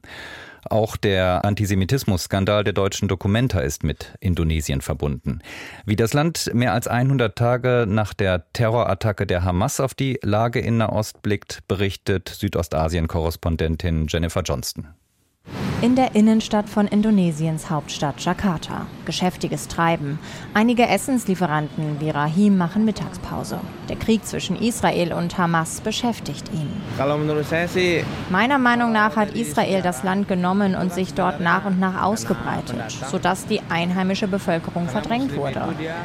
Auch 0.70 0.98
der 0.98 1.46
Antisemitismus-Skandal 1.46 2.66
der 2.66 2.74
deutschen 2.74 3.08
Dokumenta 3.08 3.62
ist 3.62 3.86
mit 3.86 4.14
Indonesien 4.20 4.82
verbunden. 4.82 5.40
Wie 5.86 5.96
das 5.96 6.12
Land 6.12 6.52
mehr 6.54 6.74
als 6.74 6.90
100 6.90 7.38
Tage 7.38 7.86
nach 7.88 8.14
der 8.14 8.52
Terrorattacke 8.52 9.26
der 9.26 9.46
Hamas 9.46 9.80
auf 9.80 9.94
die 9.94 10.20
Lage 10.24 10.60
in 10.60 10.76
Nahost 10.76 11.22
blickt, 11.22 11.66
berichtet 11.70 12.28
Südostasien-Korrespondentin 12.28 14.08
Jennifer 14.10 14.42
Johnston. 14.42 14.90
In 15.82 15.96
der 15.96 16.14
Innenstadt 16.14 16.70
von 16.70 16.86
Indonesiens 16.86 17.72
Hauptstadt 17.72 18.20
Jakarta. 18.24 18.86
Geschäftiges 19.06 19.68
Treiben. 19.68 20.20
Einige 20.54 20.88
Essenslieferanten 20.88 22.00
wie 22.00 22.12
Rahim 22.12 22.56
machen 22.56 22.86
Mittagspause. 22.86 23.60
Der 23.90 23.96
Krieg 23.96 24.24
zwischen 24.24 24.56
Israel 24.58 25.12
und 25.12 25.40
Hamas 25.40 25.82
beschäftigt 25.82 26.52
ihn. 26.54 26.70
Meiner 28.30 28.60
Meinung 28.60 28.92
nach 28.92 29.16
hat 29.16 29.34
Israel 29.34 29.82
das 29.82 30.04
Land 30.04 30.28
genommen 30.28 30.76
und 30.76 30.94
sich 30.94 31.16
dort 31.16 31.40
nach 31.40 31.66
und 31.66 31.80
nach 31.80 32.04
ausgebreitet, 32.04 32.92
sodass 33.10 33.48
die 33.48 33.62
einheimische 33.68 34.28
Bevölkerung 34.28 34.88
verdrängt 34.88 35.36
wurde. 35.36 35.64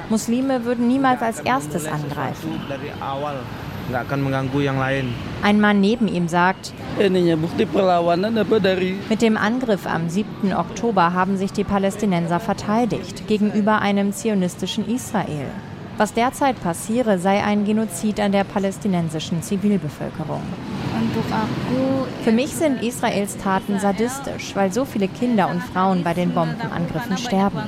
Muslime 0.09 0.64
würden 0.64 0.88
niemals 0.88 1.21
als 1.21 1.40
erstes 1.40 1.87
angreifen. 1.87 2.62
Ein 5.43 5.61
Mann 5.61 5.81
neben 5.81 6.09
ihm 6.09 6.28
sagt, 6.28 6.73
mit 9.09 9.23
dem 9.23 9.37
Angriff 9.37 9.87
am 9.87 10.09
7. 10.09 10.55
Oktober 10.55 11.12
haben 11.12 11.37
sich 11.37 11.52
die 11.52 11.64
Palästinenser 11.64 12.40
verteidigt 12.40 13.26
gegenüber 13.28 13.81
einem 13.81 14.12
zionistischen 14.12 14.88
Israel. 14.88 15.47
Was 15.99 16.12
derzeit 16.12 16.61
passiere, 16.61 17.19
sei 17.19 17.43
ein 17.43 17.64
Genozid 17.64 18.21
an 18.21 18.33
der 18.33 18.45
palästinensischen 18.45 19.43
Zivilbevölkerung. 19.43 20.43
Für 22.23 22.33
mich 22.33 22.50
sind 22.50 22.83
Israels 22.83 23.38
Taten 23.38 23.78
sadistisch, 23.78 24.55
weil 24.55 24.73
so 24.73 24.85
viele 24.85 25.09
Kinder 25.09 25.49
und 25.49 25.62
Frauen 25.62 26.05
bei 26.05 26.12
den 26.12 26.33
Bombenangriffen 26.33 27.16
sterben. 27.16 27.62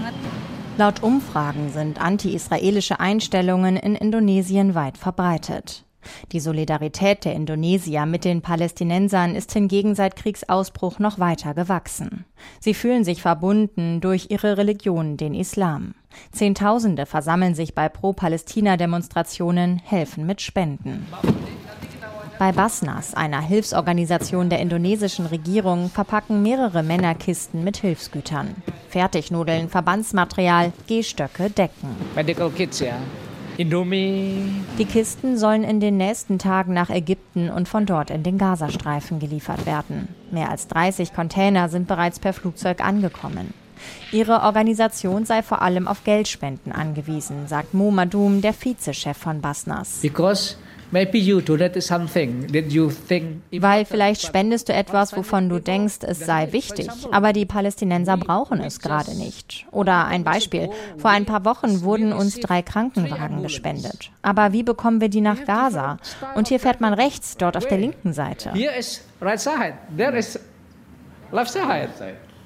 Laut 0.76 1.02
Umfragen 1.02 1.70
sind 1.72 2.00
anti-israelische 2.00 3.00
Einstellungen 3.00 3.76
in 3.76 3.94
Indonesien 3.94 4.74
weit 4.74 4.98
verbreitet. 4.98 5.84
Die 6.32 6.40
Solidarität 6.40 7.24
der 7.24 7.34
Indonesier 7.34 8.06
mit 8.06 8.24
den 8.24 8.42
Palästinensern 8.42 9.34
ist 9.34 9.52
hingegen 9.52 9.94
seit 9.94 10.16
Kriegsausbruch 10.16 10.98
noch 10.98 11.18
weiter 11.18 11.54
gewachsen. 11.54 12.24
Sie 12.60 12.74
fühlen 12.74 13.04
sich 13.04 13.22
verbunden 13.22 14.00
durch 14.00 14.26
ihre 14.30 14.56
Religion, 14.56 15.16
den 15.16 15.34
Islam. 15.34 15.94
Zehntausende 16.32 17.06
versammeln 17.06 17.54
sich 17.54 17.74
bei 17.74 17.88
Pro-Palästina-Demonstrationen, 17.88 19.80
helfen 19.84 20.26
mit 20.26 20.40
Spenden. 20.40 21.06
Bei 22.38 22.52
Basnas, 22.52 23.14
einer 23.14 23.40
Hilfsorganisation 23.40 24.48
der 24.48 24.60
indonesischen 24.60 25.26
Regierung, 25.26 25.90
verpacken 25.90 26.42
mehrere 26.42 26.84
Männer 26.84 27.16
Kisten 27.16 27.64
mit 27.64 27.78
Hilfsgütern. 27.78 28.54
Fertignudeln, 28.88 29.68
Verbandsmaterial, 29.68 30.72
Gehstöcke, 30.86 31.50
Decken. 31.50 31.96
Medical 32.14 32.50
Kits, 32.50 32.78
ja. 32.78 32.94
Indomie. 33.58 34.36
Die 34.78 34.84
Kisten 34.84 35.36
sollen 35.36 35.64
in 35.64 35.80
den 35.80 35.96
nächsten 35.96 36.38
Tagen 36.38 36.72
nach 36.72 36.90
Ägypten 36.90 37.50
und 37.50 37.68
von 37.68 37.86
dort 37.86 38.10
in 38.10 38.22
den 38.22 38.38
Gazastreifen 38.38 39.18
geliefert 39.18 39.66
werden. 39.66 40.08
Mehr 40.30 40.50
als 40.50 40.68
30 40.68 41.12
Container 41.12 41.68
sind 41.68 41.88
bereits 41.88 42.20
per 42.20 42.32
Flugzeug 42.32 42.80
angekommen. 42.80 43.52
Ihre 44.12 44.42
Organisation 44.42 45.24
sei 45.24 45.42
vor 45.42 45.60
allem 45.60 45.88
auf 45.88 46.04
Geldspenden 46.04 46.72
angewiesen, 46.72 47.48
sagt 47.48 47.74
Mo 47.74 47.90
Madum, 47.90 48.42
der 48.42 48.54
Vizechef 48.54 49.16
von 49.16 49.40
Basnas. 49.40 50.00
Because 50.02 50.56
weil 50.90 51.06
vielleicht 53.84 54.22
spendest 54.22 54.68
du 54.68 54.72
etwas, 54.72 55.16
wovon 55.16 55.48
du 55.48 55.58
denkst, 55.58 55.98
es 56.02 56.20
sei 56.20 56.52
wichtig, 56.52 56.88
aber 57.10 57.32
die 57.32 57.46
Palästinenser 57.46 58.16
brauchen 58.16 58.60
es 58.60 58.80
gerade 58.80 59.14
nicht. 59.16 59.66
Oder 59.70 60.06
ein 60.06 60.24
Beispiel. 60.24 60.70
Vor 60.96 61.10
ein 61.10 61.24
paar 61.24 61.44
Wochen 61.44 61.82
wurden 61.82 62.12
uns 62.12 62.40
drei 62.40 62.62
Krankenwagen 62.62 63.42
gespendet. 63.42 64.10
Aber 64.22 64.52
wie 64.52 64.62
bekommen 64.62 65.00
wir 65.00 65.08
die 65.08 65.20
nach 65.20 65.44
Gaza? 65.44 65.98
Und 66.34 66.48
hier 66.48 66.60
fährt 66.60 66.80
man 66.80 66.94
rechts, 66.94 67.36
dort 67.36 67.56
auf 67.56 67.66
der 67.66 67.78
linken 67.78 68.12
Seite. 68.12 68.52
Hier 68.52 68.74
ist 68.74 69.04
right 69.20 69.40
side, 69.40 69.74
there 69.96 70.16
is 70.16 70.38
left 71.32 71.50
side. 71.50 71.88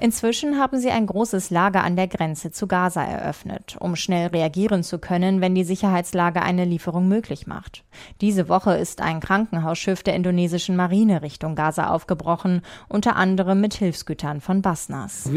Inzwischen 0.02 0.58
haben 0.58 0.80
sie 0.80 0.90
ein 0.90 1.06
großes 1.06 1.50
Lager 1.50 1.84
an 1.84 1.94
der 1.94 2.08
Grenze 2.08 2.50
zu 2.50 2.66
Gaza 2.66 3.04
eröffnet, 3.04 3.76
um 3.78 3.94
schnell 3.94 4.26
reagieren 4.26 4.82
zu 4.82 4.98
können, 4.98 5.40
wenn 5.40 5.54
die 5.54 5.62
Sicherheitslage 5.62 6.42
eine 6.42 6.64
Lieferung 6.64 7.06
möglich 7.06 7.46
macht. 7.46 7.84
Diese 8.20 8.48
Woche 8.48 8.72
ist 8.74 9.00
ein 9.00 9.20
Krankenhausschiff 9.20 10.02
der 10.02 10.16
indonesischen 10.16 10.74
Marine 10.74 11.22
Richtung 11.22 11.54
Gaza 11.54 11.90
aufgebrochen, 11.90 12.62
unter 12.88 13.14
anderem 13.14 13.60
mit 13.60 13.74
Hilfsgütern 13.74 14.40
von 14.40 14.60
Basnas. 14.60 15.32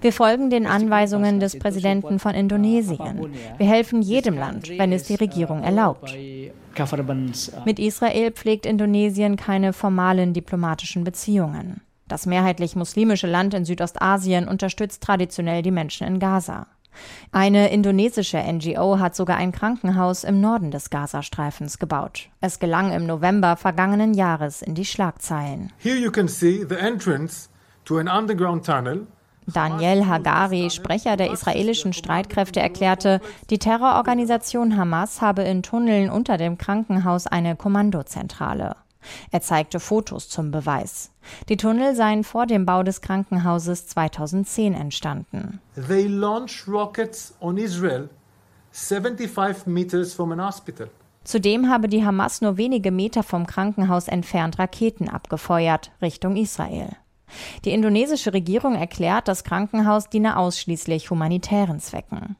Wir 0.00 0.12
folgen 0.12 0.50
den 0.50 0.66
Anweisungen 0.66 1.40
des 1.40 1.58
Präsidenten 1.58 2.20
von 2.20 2.34
Indonesien. 2.34 3.34
Wir 3.58 3.66
helfen 3.66 4.02
jedem 4.02 4.36
Land, 4.38 4.68
wenn 4.68 4.92
es 4.92 5.02
die 5.02 5.16
Regierung 5.16 5.64
erlaubt. 5.64 6.14
Uh, 6.78 7.62
Mit 7.64 7.78
Israel 7.78 8.30
pflegt 8.30 8.66
Indonesien 8.66 9.36
keine 9.36 9.72
formalen 9.72 10.32
diplomatischen 10.32 11.04
Beziehungen. 11.04 11.80
Das 12.08 12.26
mehrheitlich 12.26 12.76
muslimische 12.76 13.26
Land 13.26 13.54
in 13.54 13.64
Südostasien 13.64 14.48
unterstützt 14.48 15.02
traditionell 15.02 15.62
die 15.62 15.70
Menschen 15.70 16.06
in 16.06 16.18
Gaza. 16.18 16.66
Eine 17.30 17.70
indonesische 17.70 18.38
NGO 18.38 18.98
hat 18.98 19.16
sogar 19.16 19.38
ein 19.38 19.52
Krankenhaus 19.52 20.24
im 20.24 20.40
Norden 20.40 20.70
des 20.70 20.90
Gazastreifens 20.90 21.78
gebaut. 21.78 22.28
Es 22.40 22.58
gelang 22.58 22.92
im 22.92 23.06
November 23.06 23.56
vergangenen 23.56 24.12
Jahres 24.14 24.62
in 24.62 24.74
die 24.74 24.84
Schlagzeilen. 24.84 25.72
Here 25.78 25.96
you 25.96 26.10
can 26.10 26.28
see 26.28 26.64
the 26.68 26.76
entrance 26.76 27.48
to 27.84 27.98
an 27.98 28.08
underground 28.08 28.66
tunnel 28.66 29.06
Daniel 29.46 30.06
Hagari, 30.06 30.70
Sprecher 30.70 31.16
der 31.16 31.32
israelischen 31.32 31.92
Streitkräfte, 31.92 32.60
erklärte, 32.60 33.20
die 33.50 33.58
Terrororganisation 33.58 34.76
Hamas 34.76 35.20
habe 35.20 35.42
in 35.42 35.62
Tunneln 35.62 36.10
unter 36.10 36.36
dem 36.36 36.58
Krankenhaus 36.58 37.26
eine 37.26 37.56
Kommandozentrale. 37.56 38.76
Er 39.30 39.40
zeigte 39.40 39.80
Fotos 39.80 40.28
zum 40.28 40.50
Beweis. 40.50 41.10
Die 41.48 41.56
Tunnel 41.56 41.94
seien 41.96 42.22
vor 42.22 42.46
dem 42.46 42.66
Bau 42.66 42.82
des 42.82 43.00
Krankenhauses 43.00 43.88
2010 43.88 44.74
entstanden. 44.74 45.60
They 45.74 46.06
launch 46.06 46.68
rockets 46.68 47.34
on 47.40 47.58
Israel 47.58 48.08
75 48.72 49.66
meters 49.66 50.14
from 50.14 50.32
an 50.32 50.40
hospital. 50.40 50.88
Zudem 51.24 51.68
habe 51.68 51.88
die 51.88 52.04
Hamas 52.04 52.40
nur 52.40 52.56
wenige 52.56 52.90
Meter 52.90 53.22
vom 53.22 53.46
Krankenhaus 53.46 54.08
entfernt 54.08 54.58
Raketen 54.58 55.08
abgefeuert 55.08 55.92
Richtung 56.00 56.36
Israel. 56.36 56.96
Die 57.64 57.70
indonesische 57.70 58.32
Regierung 58.32 58.74
erklärt, 58.74 59.28
das 59.28 59.44
Krankenhaus 59.44 60.08
diene 60.08 60.36
ausschließlich 60.36 61.10
humanitären 61.10 61.80
Zwecken. 61.80 62.36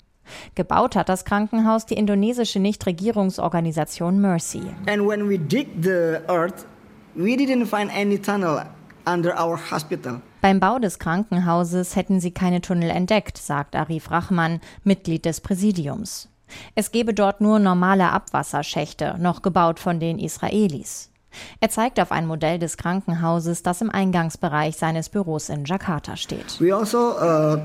Gebaut 0.55 0.97
hat 0.97 1.09
das 1.09 1.25
Krankenhaus 1.25 1.87
die 1.87 1.95
indonesische 1.95 2.61
Nichtregierungsorganisation 2.61 4.21
Mercy. 4.21 4.63
And 4.87 5.07
when 5.07 5.29
we 5.29 5.39
dig 5.39 5.69
the 5.83 6.21
earth, 6.29 6.67
we 7.15 7.35
didn't 7.35 7.67
find 7.67 7.91
any 7.93 8.19
tunnel 8.19 8.65
under 9.07 9.35
our 9.35 9.59
hospital. 9.71 10.21
Beim 10.41 10.59
Bau 10.59 10.79
des 10.79 10.99
Krankenhauses 10.99 11.95
hätten 11.95 12.21
sie 12.21 12.33
keine 12.33 12.61
Tunnel 12.61 12.91
entdeckt, 12.91 13.39
sagt 13.39 13.77
Arif 13.77 14.11
Rahman, 14.11 14.61
Mitglied 14.83 15.25
des 15.25 15.41
Präsidiums. 15.41 16.29
Es 16.75 16.91
gebe 16.91 17.15
dort 17.15 17.41
nur 17.41 17.59
normale 17.59 18.11
Abwasserschächte, 18.11 19.17
noch 19.19 19.43
gebaut 19.43 19.79
von 19.79 20.01
den 20.01 20.19
Israelis. 20.19 21.12
Er 21.61 21.71
zeigt 21.71 22.01
auf 22.01 22.13
ein 22.13 22.27
Modell 22.27 22.59
des 22.59 22.77
Krankenhauses, 22.77 23.63
das 23.63 23.81
im 23.81 23.91
Eingangsbereich 23.91 24.77
seines 24.77 25.09
Büros 25.09 25.49
in 25.49 25.65
Jakarta 25.65 26.17
steht. 26.17 26.59
Also, 26.73 26.99
uh, 26.99 27.59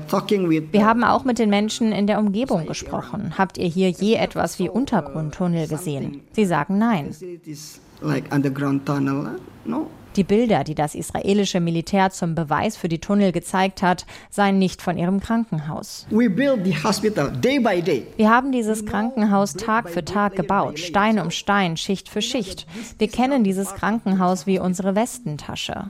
Wir 0.72 0.86
haben 0.86 1.04
auch 1.04 1.24
mit 1.24 1.38
den 1.38 1.50
Menschen 1.50 1.92
in 1.92 2.06
der 2.06 2.18
Umgebung 2.18 2.66
gesprochen. 2.66 3.34
Habt 3.36 3.58
ihr 3.58 3.68
hier 3.68 3.90
je 3.90 4.14
etwas 4.14 4.58
wie 4.58 4.68
Untergrundtunnel 4.68 5.68
gesehen? 5.68 6.22
Sie 6.32 6.44
sagen 6.44 6.78
nein. 6.78 7.14
Die 10.18 10.24
Bilder, 10.24 10.64
die 10.64 10.74
das 10.74 10.96
israelische 10.96 11.60
Militär 11.60 12.10
zum 12.10 12.34
Beweis 12.34 12.76
für 12.76 12.88
die 12.88 12.98
Tunnel 12.98 13.30
gezeigt 13.30 13.82
hat, 13.82 14.04
seien 14.30 14.58
nicht 14.58 14.82
von 14.82 14.98
ihrem 14.98 15.20
Krankenhaus. 15.20 16.08
Wir 16.10 18.28
haben 18.28 18.50
dieses 18.50 18.84
Krankenhaus 18.84 19.54
Tag 19.54 19.88
für 19.88 20.04
Tag 20.04 20.34
gebaut, 20.34 20.80
Stein 20.80 21.20
um 21.20 21.30
Stein, 21.30 21.76
Schicht 21.76 22.08
für 22.08 22.20
Schicht. 22.20 22.66
Wir 22.98 23.06
kennen 23.06 23.44
dieses 23.44 23.72
Krankenhaus 23.74 24.48
wie 24.48 24.58
unsere 24.58 24.96
Westentasche. 24.96 25.88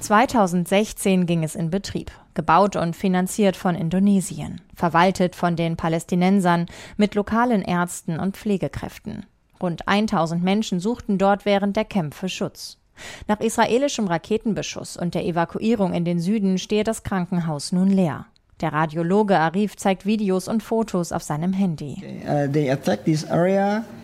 2016 0.00 1.26
ging 1.26 1.44
es 1.44 1.54
in 1.54 1.68
Betrieb, 1.68 2.12
gebaut 2.32 2.76
und 2.76 2.96
finanziert 2.96 3.56
von 3.56 3.74
Indonesien, 3.74 4.62
verwaltet 4.74 5.36
von 5.36 5.54
den 5.54 5.76
Palästinensern 5.76 6.64
mit 6.96 7.14
lokalen 7.14 7.60
Ärzten 7.60 8.18
und 8.18 8.38
Pflegekräften. 8.38 9.26
Rund 9.60 9.88
1000 9.88 10.42
Menschen 10.42 10.80
suchten 10.80 11.18
dort 11.18 11.44
während 11.44 11.76
der 11.76 11.84
Kämpfe 11.84 12.28
Schutz. 12.28 12.78
Nach 13.26 13.40
israelischem 13.40 14.06
Raketenbeschuss 14.06 14.96
und 14.96 15.14
der 15.14 15.24
Evakuierung 15.24 15.92
in 15.92 16.04
den 16.04 16.20
Süden 16.20 16.58
stehe 16.58 16.84
das 16.84 17.02
Krankenhaus 17.02 17.72
nun 17.72 17.88
leer. 17.88 18.26
Der 18.60 18.72
Radiologe 18.72 19.38
Arif 19.38 19.76
zeigt 19.76 20.06
Videos 20.06 20.46
und 20.46 20.62
Fotos 20.62 21.10
auf 21.12 21.22
seinem 21.22 21.52
Handy. 21.52 22.02
Uh, 22.26 22.48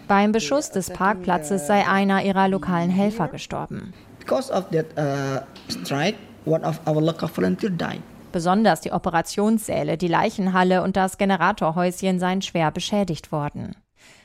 Beim 0.08 0.32
Beschuss 0.32 0.70
des 0.70 0.90
Parkplatzes 0.90 1.66
sei 1.68 1.86
einer 1.86 2.24
ihrer 2.24 2.48
lokalen 2.48 2.90
Helfer 2.90 3.28
gestorben. 3.28 3.94
Uh, 4.28 4.36
Besonders 8.32 8.80
die 8.80 8.92
Operationssäle, 8.92 9.96
die 9.96 10.08
Leichenhalle 10.08 10.82
und 10.82 10.96
das 10.96 11.16
Generatorhäuschen 11.16 12.18
seien 12.18 12.42
schwer 12.42 12.72
beschädigt 12.72 13.30
worden. 13.30 13.76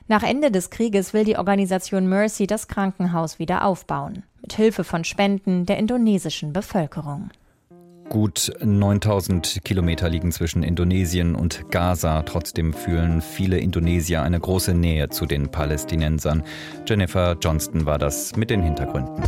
Nach 0.08 0.22
Ende 0.22 0.52
des 0.52 0.70
Krieges 0.70 1.14
will 1.14 1.24
die 1.24 1.38
Organisation 1.38 2.08
Mercy 2.08 2.46
das 2.46 2.68
Krankenhaus 2.68 3.40
wieder 3.40 3.66
aufbauen, 3.66 4.22
mit 4.42 4.54
Hilfe 4.54 4.84
von 4.84 5.04
Spenden 5.04 5.66
der 5.66 5.80
indonesischen 5.80 6.54
Bevölkerung. 6.54 7.32
Gut 8.10 8.52
9000 8.64 9.62
Kilometer 9.66 10.08
liegen 10.08 10.32
zwischen 10.32 10.62
Indonesien 10.62 11.34
und 11.34 11.72
Gaza. 11.72 12.22
Trotzdem 12.22 12.72
fühlen 12.72 13.20
viele 13.20 13.58
Indonesier 13.58 14.22
eine 14.22 14.40
große 14.40 14.76
Nähe 14.76 15.10
zu 15.10 15.26
den 15.26 15.50
Palästinensern. 15.50 16.44
Jennifer 16.86 17.36
Johnston 17.42 17.88
war 17.88 17.98
das 17.98 18.36
mit 18.36 18.52
den 18.52 18.62
Hintergründen. 18.62 19.24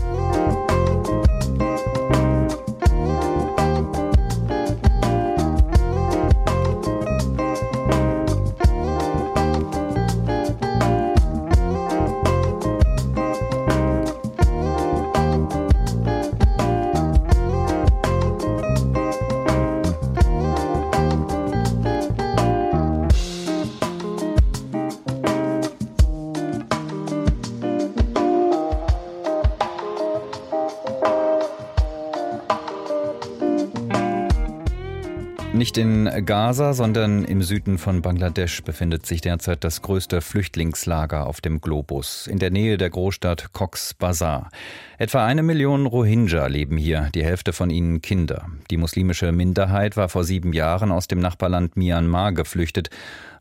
Nicht 35.68 35.78
in 35.78 36.10
Gaza, 36.26 36.74
sondern 36.74 37.26
im 37.26 37.44
Süden 37.44 37.78
von 37.78 38.02
Bangladesch 38.02 38.64
befindet 38.64 39.06
sich 39.06 39.20
derzeit 39.20 39.66
das 39.66 39.82
größte 39.82 40.22
Flüchtlingslager 40.22 41.26
auf 41.26 41.42
dem 41.42 41.60
Globus, 41.60 42.26
in 42.26 42.40
der 42.40 42.52
Nähe 42.52 42.78
der 42.78 42.90
Großstadt 42.90 43.52
Cox's 43.52 43.94
Bazar. 43.94 44.50
Etwa 44.98 45.26
eine 45.26 45.44
Million 45.44 45.86
Rohingya 45.86 46.48
leben 46.48 46.78
hier, 46.78 47.10
die 47.14 47.26
Hälfte 47.26 47.52
von 47.52 47.70
ihnen 47.70 48.02
Kinder. 48.02 48.46
Die 48.72 48.78
muslimische 48.78 49.34
Minderheit 49.34 49.98
war 49.98 50.08
vor 50.08 50.24
sieben 50.24 50.54
Jahren 50.54 50.90
aus 50.90 51.10
dem 51.10 51.20
Nachbarland 51.20 51.76
Myanmar 51.76 52.32
geflüchtet 52.32 52.90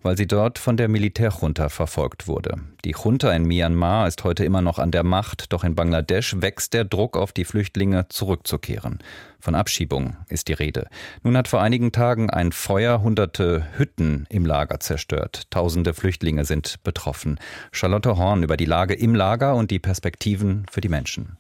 weil 0.07 0.17
sie 0.17 0.29
dort 0.29 0.61
von 0.61 0.77
der 0.77 0.87
Militärjunta 0.87 1.69
verfolgt 1.69 2.29
wurde. 2.29 2.61
Die 2.85 2.93
Junta 2.93 3.33
in 3.33 3.43
Myanmar 3.43 4.07
ist 4.07 4.23
heute 4.23 4.45
immer 4.45 4.63
noch 4.63 4.79
an 4.79 4.93
der 4.93 5.03
Macht, 5.03 5.53
doch 5.53 5.65
in 5.65 5.75
Bangladesch 5.75 6.41
wächst 6.41 6.75
der 6.75 6.85
Druck 6.85 7.17
auf 7.17 7.33
die 7.33 7.45
Flüchtlinge 7.45 8.07
zurückzukehren. 8.09 9.01
Von 9.41 9.57
Abschiebung 9.57 10.17
ist 10.29 10.47
die 10.47 10.53
Rede. 10.53 10.87
Nun 11.25 11.37
hat 11.37 11.49
vor 11.49 11.61
einigen 11.61 11.91
Tagen 11.91 12.31
ein 12.31 12.53
Feuer 12.53 13.03
hunderte 13.03 13.67
Hütten 13.77 14.27
im 14.29 14.47
Lager 14.47 14.79
zerstört. 14.79 15.51
Tausende 15.51 15.93
Flüchtlinge 15.93 16.45
sind 16.45 16.85
betroffen. 16.85 17.41
Charlotte 17.73 18.17
Horn 18.17 18.45
über 18.45 18.57
die 18.57 18.65
Lage 18.65 18.95
im 18.95 19.13
Lager 19.13 19.57
und 19.57 19.73
die 19.73 19.81
Perspektiven 19.81 20.67
für 20.71 20.81
die 20.81 20.89
Menschen. 20.89 21.37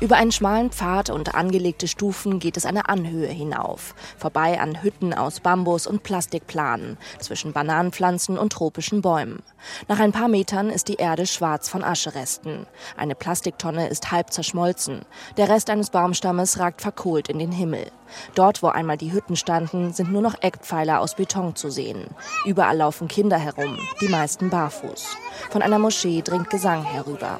Über 0.00 0.16
einen 0.16 0.32
schmalen 0.32 0.70
Pfad 0.70 1.10
und 1.10 1.34
angelegte 1.34 1.86
Stufen 1.86 2.38
geht 2.38 2.56
es 2.56 2.64
eine 2.64 2.88
Anhöhe 2.88 3.28
hinauf, 3.28 3.94
vorbei 4.16 4.58
an 4.58 4.82
Hütten 4.82 5.12
aus 5.12 5.40
Bambus 5.40 5.86
und 5.86 6.02
Plastikplanen, 6.02 6.96
zwischen 7.18 7.52
Bananenpflanzen 7.52 8.38
und 8.38 8.50
tropischen 8.50 9.02
Bäumen. 9.02 9.42
Nach 9.88 10.00
ein 10.00 10.12
paar 10.12 10.28
Metern 10.28 10.70
ist 10.70 10.88
die 10.88 10.94
Erde 10.94 11.26
schwarz 11.26 11.68
von 11.68 11.84
Ascheresten. 11.84 12.66
Eine 12.96 13.14
Plastiktonne 13.14 13.88
ist 13.88 14.10
halb 14.10 14.32
zerschmolzen. 14.32 15.02
Der 15.36 15.50
Rest 15.50 15.68
eines 15.68 15.90
Baumstammes 15.90 16.58
ragt 16.58 16.80
verkohlt 16.80 17.28
in 17.28 17.38
den 17.38 17.52
Himmel. 17.52 17.92
Dort, 18.34 18.62
wo 18.62 18.68
einmal 18.68 18.96
die 18.96 19.12
Hütten 19.12 19.36
standen, 19.36 19.92
sind 19.92 20.10
nur 20.10 20.22
noch 20.22 20.40
Eckpfeiler 20.40 21.00
aus 21.00 21.16
Beton 21.16 21.56
zu 21.56 21.68
sehen. 21.68 22.06
Überall 22.46 22.78
laufen 22.78 23.06
Kinder 23.06 23.36
herum, 23.36 23.78
die 24.00 24.08
meisten 24.08 24.48
barfuß. 24.48 25.18
Von 25.50 25.60
einer 25.60 25.78
Moschee 25.78 26.22
dringt 26.22 26.48
Gesang 26.48 26.84
herüber. 26.84 27.38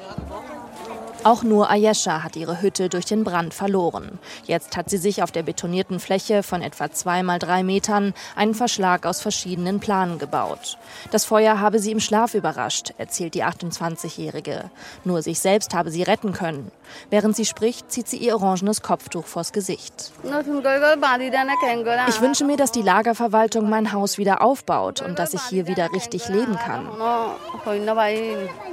Auch 1.23 1.43
nur 1.43 1.69
Ayesha 1.69 2.23
hat 2.23 2.35
ihre 2.35 2.63
Hütte 2.63 2.89
durch 2.89 3.05
den 3.05 3.23
Brand 3.23 3.53
verloren. 3.53 4.17
Jetzt 4.45 4.75
hat 4.75 4.89
sie 4.89 4.97
sich 4.97 5.21
auf 5.21 5.31
der 5.31 5.43
betonierten 5.43 5.99
Fläche 5.99 6.41
von 6.41 6.63
etwa 6.63 6.91
zwei 6.91 7.21
mal 7.21 7.37
drei 7.37 7.61
Metern 7.61 8.15
einen 8.35 8.55
Verschlag 8.55 9.05
aus 9.05 9.21
verschiedenen 9.21 9.79
Planen 9.79 10.17
gebaut. 10.17 10.79
Das 11.11 11.25
Feuer 11.25 11.59
habe 11.59 11.77
sie 11.77 11.91
im 11.91 11.99
Schlaf 11.99 12.33
überrascht, 12.33 12.93
erzählt 12.97 13.35
die 13.35 13.43
28-Jährige. 13.43 14.71
Nur 15.03 15.21
sich 15.21 15.39
selbst 15.39 15.75
habe 15.75 15.91
sie 15.91 16.01
retten 16.01 16.33
können. 16.33 16.71
Während 17.11 17.35
sie 17.35 17.45
spricht, 17.45 17.91
zieht 17.91 18.07
sie 18.07 18.17
ihr 18.17 18.35
orangenes 18.35 18.81
Kopftuch 18.81 19.25
vors 19.25 19.53
Gesicht. 19.53 20.11
Ich 20.23 22.21
wünsche 22.21 22.45
mir, 22.45 22.57
dass 22.57 22.71
die 22.71 22.81
Lagerverwaltung 22.81 23.69
mein 23.69 23.91
Haus 23.91 24.17
wieder 24.17 24.41
aufbaut 24.41 25.01
und 25.01 25.19
dass 25.19 25.35
ich 25.35 25.41
hier 25.43 25.67
wieder 25.67 25.91
richtig 25.93 26.27
leben 26.29 26.57
kann. 26.57 26.87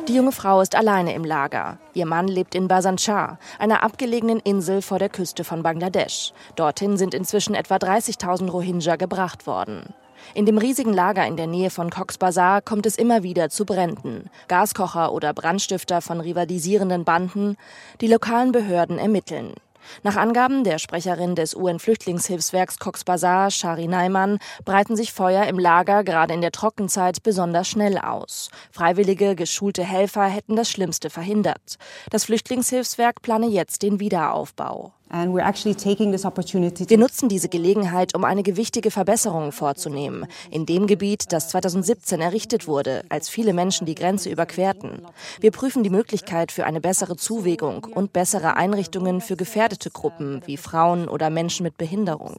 Die 0.08 0.14
junge 0.14 0.32
Frau 0.32 0.62
ist 0.62 0.74
alleine 0.74 1.14
im 1.14 1.24
Lager. 1.24 1.78
Ihr 1.94 2.06
Mann 2.06 2.28
lebt 2.38 2.55
in 2.55 2.68
Basanchar, 2.68 3.40
einer 3.59 3.83
abgelegenen 3.83 4.38
Insel 4.38 4.81
vor 4.81 5.01
der 5.01 5.09
Küste 5.09 5.42
von 5.42 5.64
Bangladesch. 5.64 6.33
Dorthin 6.55 6.96
sind 6.96 7.12
inzwischen 7.12 7.57
etwa 7.57 7.77
30.000 7.77 8.48
Rohingya 8.48 8.94
gebracht 8.94 9.48
worden. 9.48 9.92
In 10.35 10.46
dem 10.46 10.57
riesigen 10.57 10.92
Lager 10.92 11.27
in 11.27 11.37
der 11.37 11.48
Nähe 11.48 11.70
von 11.70 11.90
Cox's 11.90 12.18
Bazar 12.18 12.62
kommt 12.62 12.87
es 12.87 12.96
immer 12.96 13.24
wieder 13.24 13.51
zu 13.51 13.64
Bränden. 13.64 14.31
Gaskocher 14.46 15.12
oder 15.12 15.35
Brandstifter 15.35 16.01
von 16.01 16.20
rivalisierenden 16.20 17.05
Banden. 17.05 17.57
Die 18.01 18.09
lokalen 18.09 18.53
Behörden 18.53 18.98
ermitteln. 18.98 19.55
Nach 20.03 20.16
Angaben 20.16 20.64
der 20.64 20.79
Sprecherin 20.79 21.35
des 21.35 21.55
UN-Flüchtlingshilfswerks 21.55 22.79
Cox's 22.79 23.05
Bazar, 23.05 23.51
Shari 23.51 23.88
Neiman, 23.88 24.38
breiten 24.64 24.96
sich 24.96 25.12
Feuer 25.12 25.44
im 25.44 25.59
Lager 25.59 26.05
gerade 26.05 26.35
in 26.35 26.40
der 26.40 26.53
Trockenzeit 26.53 27.22
besonders 27.22 27.68
schnell 27.68 27.98
aus. 27.98 28.51
Freiwillige, 28.70 29.35
geschulte 29.35 29.85
Helfer 29.85 30.24
hätten 30.24 30.57
das 30.57 30.70
Schlimmste 30.70 31.11
verhindert. 31.11 31.77
Das 32.11 32.24
Flüchtlingshilfswerk 32.24 33.22
plane 33.22 33.46
jetzt 33.46 33.83
den 33.83 34.01
Wiederaufbau. 34.01 34.92
Wir 36.90 36.99
nutzen 36.99 37.29
diese 37.31 37.49
Gelegenheit, 37.49 38.14
um 38.14 38.25
eine 38.25 38.42
gewichtige 38.42 38.90
Verbesserung 38.90 39.53
vorzunehmen. 39.53 40.27
In 40.51 40.66
dem 40.66 40.87
Gebiet, 40.87 41.33
das 41.33 41.49
2017 41.49 42.21
errichtet 42.21 42.66
wurde, 42.66 43.05
als 43.09 43.31
viele 43.31 43.55
Menschen 43.55 43.87
die 43.87 43.94
Grenze 43.94 44.29
überquerten. 44.29 45.03
Wir 45.40 45.51
prüfen 45.51 45.83
die 45.83 45.90
Möglichkeit 45.90 46.53
für 46.53 46.66
eine 46.66 46.81
bessere 46.81 47.16
Zuwägung 47.16 47.85
und 47.85 48.12
bessere 48.12 48.57
Einrichtungen 48.57 49.21
für 49.23 49.37
gefährdete 49.37 49.90
Gruppen 49.90 50.42
wie 50.44 50.59
Frauen 50.59 51.09
oder 51.09 51.31
Menschen 51.31 51.64
mit 51.64 51.79
Behinderung. 51.79 52.37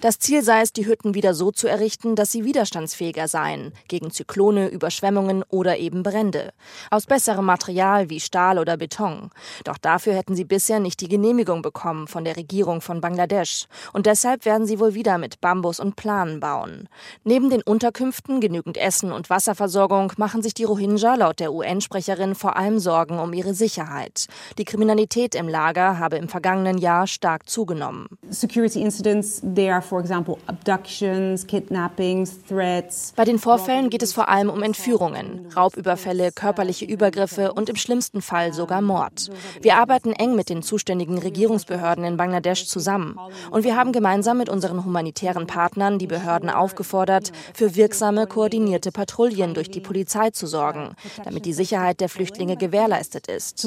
Das 0.00 0.18
Ziel 0.18 0.42
sei 0.42 0.62
es, 0.62 0.72
die 0.72 0.86
Hütten 0.86 1.14
wieder 1.14 1.34
so 1.34 1.50
zu 1.50 1.68
errichten, 1.68 2.14
dass 2.16 2.32
sie 2.32 2.44
widerstandsfähiger 2.44 3.28
seien 3.28 3.72
gegen 3.88 4.10
Zyklone, 4.10 4.68
Überschwemmungen 4.68 5.44
oder 5.50 5.76
eben 5.78 6.02
Brände. 6.02 6.52
Aus 6.90 7.04
besserem 7.06 7.44
Material 7.44 8.08
wie 8.08 8.20
Stahl 8.20 8.58
oder 8.58 8.78
Beton. 8.78 9.30
Doch 9.64 9.76
dafür 9.76 10.14
hätten 10.14 10.34
sie 10.34 10.44
bisher 10.44 10.69
bisher 10.70 10.78
nicht 10.78 11.00
die 11.00 11.08
Genehmigung 11.08 11.62
bekommen 11.62 12.06
von 12.06 12.24
der 12.24 12.36
Regierung 12.36 12.80
von 12.80 13.00
Bangladesch. 13.00 13.66
Und 13.92 14.06
deshalb 14.06 14.44
werden 14.44 14.68
sie 14.68 14.78
wohl 14.78 14.94
wieder 14.94 15.18
mit 15.18 15.40
Bambus 15.40 15.80
und 15.80 15.96
Planen 15.96 16.38
bauen. 16.38 16.88
Neben 17.24 17.50
den 17.50 17.60
Unterkünften, 17.62 18.40
genügend 18.40 18.76
Essen 18.76 19.10
und 19.10 19.30
Wasserversorgung 19.30 20.12
machen 20.16 20.42
sich 20.42 20.54
die 20.54 20.62
Rohingya 20.62 21.16
laut 21.16 21.40
der 21.40 21.52
UN-Sprecherin 21.52 22.36
vor 22.36 22.56
allem 22.56 22.78
Sorgen 22.78 23.18
um 23.18 23.32
ihre 23.32 23.52
Sicherheit. 23.52 24.28
Die 24.58 24.64
Kriminalität 24.64 25.34
im 25.34 25.48
Lager 25.48 25.98
habe 25.98 26.18
im 26.18 26.28
vergangenen 26.28 26.78
Jahr 26.78 27.08
stark 27.08 27.48
zugenommen. 27.48 28.06
Security 28.30 28.80
incidents, 28.80 29.42
they 29.56 29.68
are 29.68 29.82
for 29.82 29.98
example 29.98 30.36
abductions, 30.46 31.44
kidnappings, 31.48 32.44
threats. 32.48 33.12
Bei 33.16 33.24
den 33.24 33.40
Vorfällen 33.40 33.90
geht 33.90 34.04
es 34.04 34.12
vor 34.12 34.28
allem 34.28 34.48
um 34.48 34.62
Entführungen, 34.62 35.48
Raubüberfälle, 35.56 36.30
körperliche 36.30 36.84
Übergriffe 36.84 37.54
und 37.54 37.68
im 37.68 37.74
schlimmsten 37.74 38.22
Fall 38.22 38.52
sogar 38.52 38.80
Mord. 38.80 39.30
Wir 39.62 39.76
arbeiten 39.76 40.12
eng 40.12 40.36
mit 40.36 40.48
den 40.48 40.59
zuständigen 40.62 41.18
Regierungsbehörden 41.18 42.04
in 42.04 42.16
Bangladesch 42.16 42.66
zusammen. 42.66 43.18
Und 43.50 43.64
wir 43.64 43.76
haben 43.76 43.92
gemeinsam 43.92 44.38
mit 44.38 44.48
unseren 44.48 44.84
humanitären 44.84 45.46
Partnern 45.46 45.98
die 45.98 46.06
Behörden 46.06 46.50
aufgefordert, 46.50 47.32
für 47.54 47.76
wirksame, 47.76 48.26
koordinierte 48.26 48.92
Patrouillen 48.92 49.54
durch 49.54 49.70
die 49.70 49.80
Polizei 49.80 50.30
zu 50.30 50.46
sorgen, 50.46 50.94
damit 51.24 51.46
die 51.46 51.52
Sicherheit 51.52 52.00
der 52.00 52.08
Flüchtlinge 52.08 52.56
gewährleistet 52.56 53.26
ist. 53.26 53.58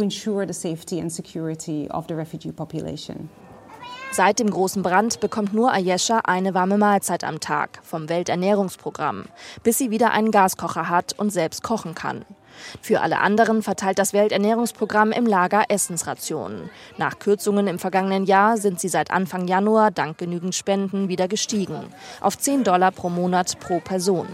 Seit 4.11 4.37
dem 4.37 4.51
großen 4.51 4.83
Brand 4.83 5.19
bekommt 5.21 5.55
nur 5.55 5.71
Ayesha 5.71 6.19
eine 6.19 6.53
warme 6.53 6.77
Mahlzeit 6.77 7.23
am 7.23 7.39
Tag 7.39 7.79
vom 7.81 8.09
Welternährungsprogramm, 8.09 9.25
bis 9.63 9.79
sie 9.79 9.89
wieder 9.89 10.11
einen 10.11 10.29
Gaskocher 10.29 10.87
hat 10.87 11.13
und 11.17 11.31
selbst 11.31 11.63
kochen 11.63 11.95
kann. 11.95 12.23
Für 12.81 13.01
alle 13.01 13.19
anderen 13.19 13.63
verteilt 13.63 13.99
das 13.99 14.13
Welternährungsprogramm 14.13 15.11
im 15.11 15.25
Lager 15.25 15.65
Essensrationen. 15.69 16.69
Nach 16.97 17.19
Kürzungen 17.19 17.67
im 17.67 17.79
vergangenen 17.79 18.25
Jahr 18.25 18.57
sind 18.57 18.79
sie 18.79 18.89
seit 18.89 19.11
Anfang 19.11 19.47
Januar 19.47 19.91
dank 19.91 20.17
genügend 20.17 20.55
Spenden 20.55 21.07
wieder 21.09 21.27
gestiegen. 21.27 21.87
Auf 22.21 22.37
10 22.37 22.63
Dollar 22.63 22.91
pro 22.91 23.09
Monat 23.09 23.59
pro 23.59 23.79
Person. 23.79 24.27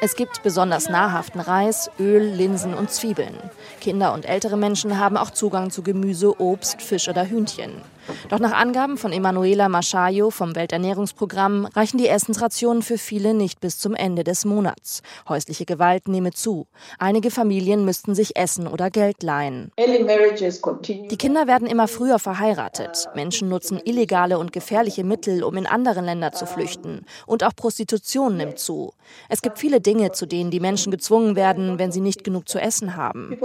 Es 0.00 0.14
gibt 0.16 0.42
besonders 0.42 0.88
nahrhaften 0.88 1.40
Reis, 1.40 1.90
Öl, 1.98 2.22
Linsen 2.22 2.74
und 2.74 2.90
Zwiebeln. 2.90 3.36
Kinder 3.80 4.12
und 4.12 4.24
ältere 4.26 4.56
Menschen 4.56 4.98
haben 4.98 5.16
auch 5.16 5.30
Zugang 5.30 5.70
zu 5.70 5.82
Gemüse, 5.82 6.40
Obst, 6.40 6.82
Fisch 6.82 7.08
oder 7.08 7.28
Hühnchen. 7.28 7.82
Doch 8.28 8.38
nach 8.38 8.52
Angaben 8.52 8.96
von 8.96 9.12
Emanuela 9.12 9.68
Maschayo 9.68 10.30
vom 10.30 10.54
Welternährungsprogramm 10.54 11.66
reichen 11.66 11.98
die 11.98 12.08
Essensrationen 12.08 12.82
für 12.82 12.98
viele 12.98 13.34
nicht 13.34 13.60
bis 13.60 13.78
zum 13.78 13.94
Ende 13.94 14.24
des 14.24 14.44
Monats. 14.44 15.02
Häusliche 15.28 15.64
Gewalt 15.64 16.08
nehme 16.08 16.32
zu. 16.32 16.66
Einige 16.98 17.30
Familien 17.30 17.84
müssten 17.84 18.14
sich 18.14 18.36
Essen 18.36 18.66
oder 18.66 18.90
Geld 18.90 19.22
leihen. 19.22 19.72
Die 19.78 21.16
Kinder 21.16 21.46
werden 21.46 21.66
immer 21.66 21.88
früher 21.88 22.18
verheiratet. 22.18 23.08
Menschen 23.14 23.48
nutzen 23.48 23.80
illegale 23.84 24.38
und 24.38 24.52
gefährliche 24.52 25.04
Mittel, 25.04 25.42
um 25.42 25.56
in 25.56 25.66
andere 25.66 26.00
Länder 26.00 26.32
zu 26.32 26.46
flüchten. 26.46 27.04
Und 27.26 27.44
auch 27.44 27.54
Prostitution 27.54 28.36
nimmt 28.36 28.58
zu. 28.58 28.92
Es 29.28 29.42
gibt 29.42 29.58
viele 29.58 29.80
Dinge, 29.80 30.12
zu 30.12 30.26
denen 30.26 30.50
die 30.50 30.60
Menschen 30.60 30.90
gezwungen 30.90 31.36
werden, 31.36 31.78
wenn 31.78 31.92
sie 31.92 32.00
nicht 32.00 32.24
genug 32.24 32.48
zu 32.48 32.58
essen 32.58 32.96
haben. 32.96 33.36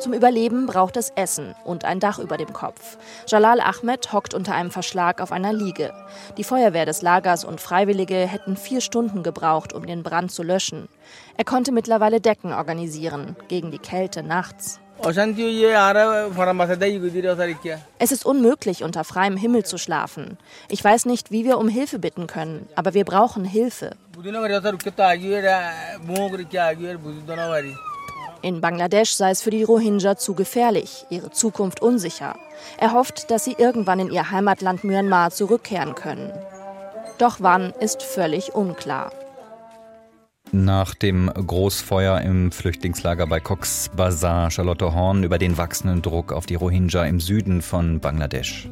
Zum 0.00 0.12
Überleben 0.12 0.66
braucht 0.66 0.96
es 0.96 1.10
Essen 1.16 1.56
und 1.64 1.84
ein 1.84 1.98
Dach 1.98 2.20
über 2.20 2.36
dem 2.36 2.52
Kopf. 2.52 2.98
Jalal 3.26 3.60
Ahmed 3.60 4.12
hockt 4.12 4.32
unter 4.32 4.54
einem 4.54 4.70
Verschlag 4.70 5.20
auf 5.20 5.32
einer 5.32 5.52
Liege. 5.52 5.92
Die 6.36 6.44
Feuerwehr 6.44 6.86
des 6.86 7.02
Lagers 7.02 7.44
und 7.44 7.60
Freiwillige 7.60 8.14
hätten 8.14 8.56
vier 8.56 8.80
Stunden 8.80 9.24
gebraucht, 9.24 9.72
um 9.72 9.86
den 9.86 10.04
Brand 10.04 10.30
zu 10.30 10.44
löschen. 10.44 10.88
Er 11.36 11.44
konnte 11.44 11.72
mittlerweile 11.72 12.20
Decken 12.20 12.52
organisieren 12.52 13.34
gegen 13.48 13.72
die 13.72 13.80
Kälte 13.80 14.22
nachts. 14.22 14.78
Es 17.98 18.12
ist 18.12 18.24
unmöglich, 18.24 18.82
unter 18.84 19.04
freiem 19.04 19.36
Himmel 19.36 19.64
zu 19.64 19.78
schlafen. 19.78 20.38
Ich 20.68 20.82
weiß 20.82 21.06
nicht, 21.06 21.30
wie 21.30 21.44
wir 21.44 21.58
um 21.58 21.68
Hilfe 21.68 21.98
bitten 21.98 22.26
können, 22.26 22.68
aber 22.76 22.94
wir 22.94 23.04
brauchen 23.04 23.44
Hilfe. 23.44 23.96
In 28.40 28.60
Bangladesch 28.60 29.12
sei 29.12 29.30
es 29.30 29.42
für 29.42 29.50
die 29.50 29.64
Rohingya 29.64 30.16
zu 30.16 30.34
gefährlich, 30.34 31.06
ihre 31.10 31.30
Zukunft 31.30 31.82
unsicher. 31.82 32.36
Er 32.78 32.92
hofft, 32.92 33.30
dass 33.30 33.44
sie 33.44 33.56
irgendwann 33.58 33.98
in 33.98 34.12
ihr 34.12 34.30
Heimatland 34.30 34.84
Myanmar 34.84 35.30
zurückkehren 35.30 35.94
können. 35.94 36.32
Doch 37.18 37.38
wann 37.40 37.72
ist 37.80 38.02
völlig 38.02 38.54
unklar. 38.54 39.12
Nach 40.52 40.94
dem 40.94 41.30
Großfeuer 41.34 42.20
im 42.20 42.52
Flüchtlingslager 42.52 43.26
bei 43.26 43.40
Cox's 43.40 43.90
Bazar 43.94 44.50
Charlotte 44.50 44.94
Horn 44.94 45.24
über 45.24 45.38
den 45.38 45.58
wachsenden 45.58 46.00
Druck 46.00 46.32
auf 46.32 46.46
die 46.46 46.54
Rohingya 46.54 47.04
im 47.04 47.20
Süden 47.20 47.60
von 47.60 48.00
Bangladesch. 48.00 48.68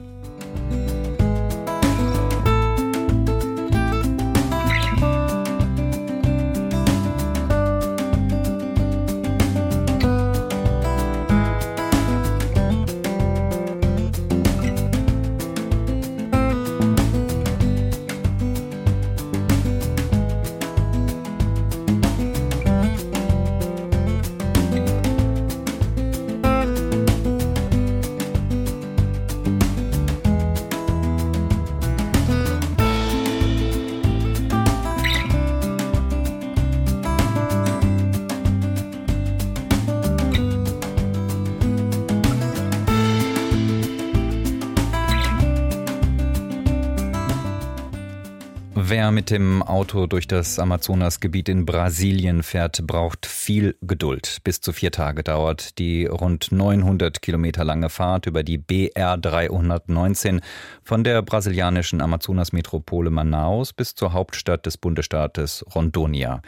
Wer 49.06 49.12
mit 49.12 49.30
dem 49.30 49.62
Auto 49.62 50.08
durch 50.08 50.26
das 50.26 50.58
Amazonasgebiet 50.58 51.48
in 51.48 51.64
Brasilien 51.64 52.42
fährt, 52.42 52.84
braucht 52.88 53.24
viel 53.24 53.76
Geduld. 53.80 54.38
Bis 54.42 54.60
zu 54.60 54.72
vier 54.72 54.90
Tage 54.90 55.22
dauert 55.22 55.78
die 55.78 56.06
rund 56.06 56.50
900 56.50 57.22
Kilometer 57.22 57.62
lange 57.62 57.88
Fahrt 57.88 58.26
über 58.26 58.42
die 58.42 58.58
BR 58.58 59.16
319 59.16 60.40
von 60.82 61.04
der 61.04 61.22
brasilianischen 61.22 62.00
Amazonasmetropole 62.00 63.10
Manaus 63.10 63.72
bis 63.72 63.94
zur 63.94 64.12
Hauptstadt 64.12 64.66
des 64.66 64.76
Bundesstaates 64.76 65.64
Rondônia. 65.66 66.40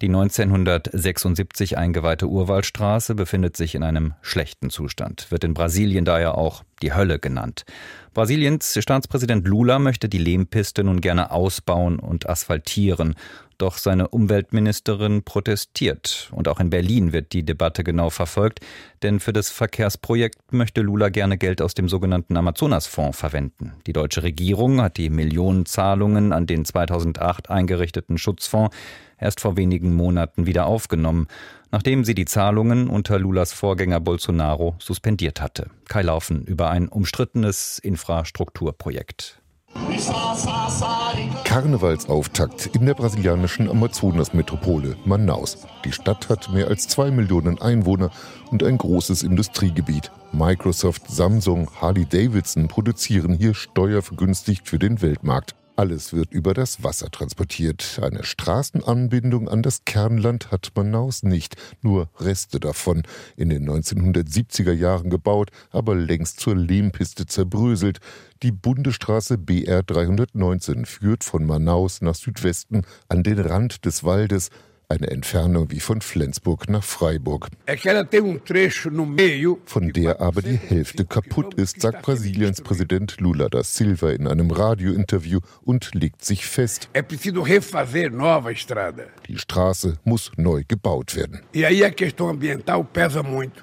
Die 0.00 0.06
1976 0.06 1.76
eingeweihte 1.76 2.28
Urwaldstraße 2.28 3.16
befindet 3.16 3.56
sich 3.56 3.74
in 3.74 3.82
einem 3.82 4.14
schlechten 4.22 4.70
Zustand, 4.70 5.32
wird 5.32 5.42
in 5.42 5.52
Brasilien 5.52 6.04
daher 6.04 6.38
auch 6.38 6.62
die 6.80 6.92
Hölle 6.92 7.18
genannt. 7.18 7.64
Brasiliens 8.14 8.78
Staatspräsident 8.80 9.46
Lula 9.46 9.80
möchte 9.80 10.08
die 10.08 10.18
Lehmpiste 10.18 10.84
nun 10.84 11.00
gerne 11.00 11.32
ausbauen 11.32 11.98
und 11.98 12.28
asphaltieren. 12.28 13.16
Doch 13.58 13.78
seine 13.78 14.08
Umweltministerin 14.08 15.22
protestiert. 15.22 16.30
Und 16.32 16.48
auch 16.48 16.60
in 16.60 16.70
Berlin 16.70 17.12
wird 17.12 17.32
die 17.32 17.44
Debatte 17.44 17.84
genau 17.84 18.10
verfolgt, 18.10 18.60
denn 19.02 19.20
für 19.20 19.32
das 19.32 19.50
Verkehrsprojekt 19.50 20.52
möchte 20.52 20.80
Lula 20.80 21.08
gerne 21.08 21.38
Geld 21.38 21.62
aus 21.62 21.74
dem 21.74 21.88
sogenannten 21.88 22.36
Amazonasfonds 22.36 23.18
verwenden. 23.18 23.72
Die 23.86 23.92
deutsche 23.92 24.22
Regierung 24.22 24.80
hat 24.80 24.96
die 24.96 25.10
Millionenzahlungen 25.10 26.32
an 26.32 26.46
den 26.46 26.64
2008 26.64 27.50
eingerichteten 27.50 28.18
Schutzfonds 28.18 28.74
erst 29.18 29.40
vor 29.40 29.56
wenigen 29.56 29.94
Monaten 29.94 30.46
wieder 30.46 30.66
aufgenommen, 30.66 31.28
nachdem 31.70 32.04
sie 32.04 32.14
die 32.14 32.24
Zahlungen 32.24 32.88
unter 32.88 33.18
Lulas 33.18 33.52
Vorgänger 33.52 34.00
Bolsonaro 34.00 34.76
suspendiert 34.78 35.40
hatte. 35.40 35.70
Kai 35.88 36.02
Laufen 36.02 36.44
über 36.44 36.70
ein 36.70 36.88
umstrittenes 36.88 37.78
Infrastrukturprojekt. 37.78 39.40
Karnevalsauftakt 41.44 42.66
in 42.74 42.86
der 42.86 42.94
brasilianischen 42.94 43.70
Amazonasmetropole 43.70 44.96
Manaus. 45.04 45.58
Die 45.84 45.92
Stadt 45.92 46.28
hat 46.28 46.52
mehr 46.52 46.68
als 46.68 46.88
zwei 46.88 47.10
Millionen 47.10 47.60
Einwohner 47.60 48.10
und 48.50 48.62
ein 48.62 48.78
großes 48.78 49.22
Industriegebiet. 49.22 50.10
Microsoft, 50.32 51.08
Samsung, 51.08 51.70
Harley 51.80 52.06
Davidson 52.06 52.68
produzieren 52.68 53.34
hier 53.34 53.54
steuervergünstigt 53.54 54.68
für 54.68 54.78
den 54.78 55.00
Weltmarkt. 55.00 55.54
Alles 55.76 56.12
wird 56.12 56.32
über 56.32 56.54
das 56.54 56.84
Wasser 56.84 57.10
transportiert. 57.10 57.98
Eine 58.00 58.22
Straßenanbindung 58.22 59.48
an 59.48 59.60
das 59.60 59.84
Kernland 59.84 60.52
hat 60.52 60.70
Manaus 60.76 61.24
nicht, 61.24 61.56
nur 61.82 62.08
Reste 62.20 62.60
davon. 62.60 63.02
In 63.36 63.48
den 63.48 63.68
1970er 63.68 64.72
Jahren 64.72 65.10
gebaut, 65.10 65.50
aber 65.70 65.96
längst 65.96 66.38
zur 66.38 66.54
Lehmpiste 66.54 67.26
zerbröselt. 67.26 67.98
Die 68.44 68.52
Bundesstraße 68.52 69.36
BR 69.36 69.82
319 69.82 70.84
führt 70.86 71.24
von 71.24 71.44
Manaus 71.44 72.02
nach 72.02 72.14
Südwesten 72.14 72.82
an 73.08 73.24
den 73.24 73.40
Rand 73.40 73.84
des 73.84 74.04
Waldes 74.04 74.50
eine 74.88 75.10
Entfernung 75.10 75.70
wie 75.70 75.80
von 75.80 76.00
Flensburg 76.00 76.68
nach 76.68 76.84
Freiburg. 76.84 77.48
Von 79.66 79.92
der 79.92 80.20
aber 80.20 80.42
die 80.42 80.56
Hälfte 80.56 81.04
kaputt 81.04 81.54
ist, 81.54 81.80
sagt 81.80 82.02
Brasiliens 82.02 82.60
Präsident 82.60 83.20
Lula 83.20 83.48
da 83.48 83.62
Silva 83.62 84.10
in 84.10 84.26
einem 84.26 84.50
Radiointerview 84.50 85.40
und 85.62 85.94
legt 85.94 86.24
sich 86.24 86.46
fest. 86.46 86.88
Die 89.28 89.38
Straße 89.38 89.98
muss 90.04 90.32
neu 90.36 90.62
gebaut 90.66 91.16
werden. 91.16 91.40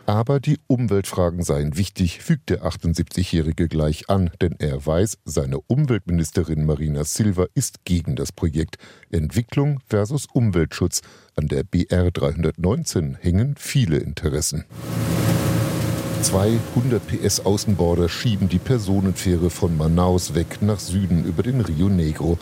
Aber 0.06 0.40
die 0.40 0.60
Umweltfragen 0.68 1.44
seien 1.44 1.78
wichtig, 1.78 2.22
fügt 2.22 2.50
der 2.50 2.64
78-Jährige 2.64 3.68
gleich 3.68 4.10
an, 4.10 4.32
denn 4.42 4.56
er 4.60 4.86
weiß, 4.86 5.18
seine 5.26 5.60
Umweltministerin 5.62 6.66
Marina 6.66 7.04
Silva 7.04 7.46
ist 7.54 7.86
gegen 7.86 8.16
das 8.16 8.32
Projekt 8.32 8.78
Entwicklung 9.10 9.80
versus 9.88 10.28
Umweltschutz. 10.34 11.02
An 11.36 11.48
der 11.48 11.64
BR 11.64 12.12
319 12.12 13.18
hängen 13.20 13.56
viele 13.58 13.98
Interessen. 13.98 14.66
200 16.24 17.02
PS 17.08 17.40
Außenborder 17.46 18.08
schieben 18.08 18.48
die 18.48 18.60
Personenfähre 18.60 19.50
von 19.50 19.76
Manaus 19.76 20.36
weg 20.36 20.62
nach 20.62 20.80
Süden 20.80 21.24
über 21.24 21.42
den 21.42 21.62
Rio 21.62 21.90
Negro. 21.90 22.38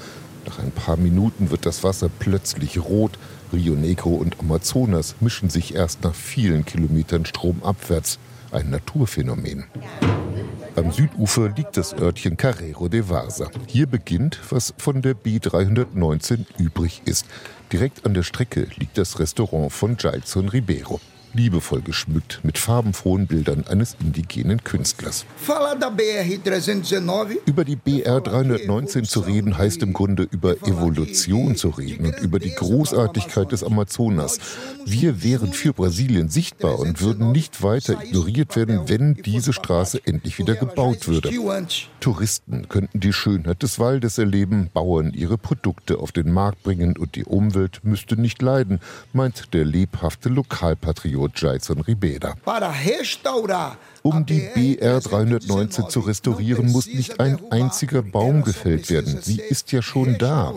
Nach 0.46 0.60
ein 0.60 0.72
paar 0.72 0.98
Minuten 0.98 1.50
wird 1.50 1.66
das 1.66 1.84
Wasser 1.84 2.10
plötzlich 2.20 2.78
rot. 2.84 3.18
Rio 3.54 3.76
Negro 3.76 4.16
und 4.16 4.40
Amazonas 4.40 5.16
mischen 5.22 5.50
sich 5.50 5.76
erst 5.76 6.04
nach 6.04 6.14
vielen 6.14 6.66
Kilometern 6.66 7.26
stromabwärts. 7.26 8.20
Ein 8.52 8.70
Naturphänomen. 8.70 9.66
Am 10.76 10.92
Südufer 10.92 11.50
liegt 11.50 11.78
das 11.78 11.94
Örtchen 11.94 12.36
Carrero 12.36 12.88
de 12.88 13.10
Varsa. 13.10 13.50
Hier 13.68 13.86
beginnt, 13.86 14.40
was 14.50 14.74
von 14.78 15.02
der 15.02 15.16
B319 15.16 16.46
übrig 16.58 17.02
ist. 17.06 17.26
Direkt 17.72 18.06
an 18.06 18.14
der 18.16 18.24
Strecke 18.24 18.68
liegt 18.78 18.98
das 18.98 19.20
Restaurant 19.20 19.72
von 19.72 19.96
Jailson 20.00 20.50
Ribeiro 20.50 21.00
liebevoll 21.34 21.82
geschmückt 21.82 22.40
mit 22.44 22.58
farbenfrohen 22.58 23.28
Bildern 23.28 23.66
eines 23.68 23.96
indigenen 24.02 24.64
Künstlers. 24.64 25.26
Über 27.46 27.64
die 27.64 27.76
BR 27.76 28.22
319 28.22 29.06
zu 29.06 29.20
reden, 29.22 29.58
heißt 29.58 29.84
im 29.84 29.94
Grunde 29.94 30.28
über 30.30 30.54
Evolution 30.64 31.56
zu 31.56 31.70
reden 31.70 32.08
und 32.08 32.20
über 32.20 32.40
die 32.40 32.54
Großartigkeit 32.54 33.52
des 33.52 33.64
Amazonas. 33.64 34.40
Wir 34.86 35.24
wären 35.24 35.54
für 35.54 35.74
Brasilien 35.74 36.30
sichtbar 36.30 36.80
und 36.80 37.02
würden 37.02 37.32
nicht 37.32 37.62
weiter 37.62 38.02
ignoriert 38.04 38.56
werden, 38.56 38.88
wenn 38.88 39.16
diese 39.16 39.54
Straße 39.54 40.02
endlich 40.06 40.40
wieder 40.40 40.56
gebaut 40.56 41.08
würde. 41.08 41.30
Touristen 42.00 42.68
könnten 42.70 43.00
die 43.00 43.14
Schönheit 43.14 43.62
des 43.64 43.80
Waldes 43.80 44.18
erleben, 44.18 44.70
Bauern 44.74 45.14
ihre 45.14 45.38
Produkte 45.38 46.00
auf 46.00 46.12
den 46.12 46.32
Markt 46.32 46.64
bringen 46.64 46.98
und 46.98 47.16
die 47.16 47.26
Umwelt 47.26 47.82
müsste 47.84 48.20
nicht 48.20 48.42
leiden, 48.42 48.80
meint 49.14 49.54
der 49.54 49.66
lebhafte 49.66 50.30
Lokalpatriot 50.30 51.19
Rio 51.20 51.30
Jason 51.34 51.82
Ribeira. 51.82 52.36
Um 54.02 54.26
die 54.26 54.50
BR 54.54 55.02
319 55.02 55.90
zu 55.90 56.00
restaurieren, 56.00 56.72
muss 56.72 56.88
nicht 56.88 57.20
ein 57.20 57.40
einziger 57.52 58.02
Baum 58.02 58.44
gefällt 58.44 58.90
werden. 58.90 59.20
Sie 59.22 59.42
ist 59.42 59.72
ja 59.72 59.82
schon 59.82 60.18
da. 60.18 60.54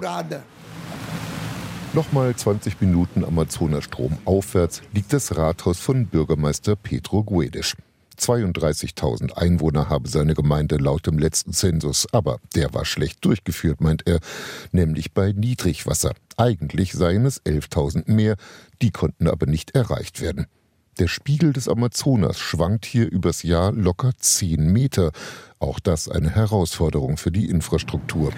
Nochmal 1.94 2.34
20 2.34 2.80
Minuten 2.80 3.24
Amazonastrom 3.24 4.16
aufwärts 4.24 4.82
liegt 4.94 5.12
das 5.12 5.36
Rathaus 5.36 5.78
von 5.78 6.06
Bürgermeister 6.06 6.74
Pedro 6.76 7.22
Guedes. 7.22 7.74
32.000 8.22 9.32
Einwohner 9.32 9.88
habe 9.88 10.08
seine 10.08 10.34
Gemeinde 10.34 10.76
laut 10.76 11.06
dem 11.06 11.18
letzten 11.18 11.52
Zensus, 11.52 12.06
aber 12.12 12.38
der 12.54 12.72
war 12.72 12.84
schlecht 12.84 13.24
durchgeführt, 13.24 13.80
meint 13.80 14.06
er, 14.06 14.20
nämlich 14.70 15.12
bei 15.12 15.32
Niedrigwasser. 15.32 16.12
Eigentlich 16.36 16.92
seien 16.92 17.26
es 17.26 17.42
11.000 17.44 18.10
mehr, 18.10 18.36
die 18.80 18.90
konnten 18.90 19.28
aber 19.28 19.46
nicht 19.46 19.74
erreicht 19.74 20.20
werden. 20.20 20.46
Der 20.98 21.08
Spiegel 21.08 21.54
des 21.54 21.68
Amazonas 21.68 22.38
schwankt 22.38 22.84
hier 22.84 23.10
übers 23.10 23.42
Jahr 23.42 23.72
locker 23.72 24.10
10 24.14 24.70
Meter. 24.72 25.10
Auch 25.58 25.80
das 25.80 26.06
eine 26.06 26.28
Herausforderung 26.28 27.16
für 27.16 27.30
die 27.30 27.48
Infrastruktur. 27.48 28.30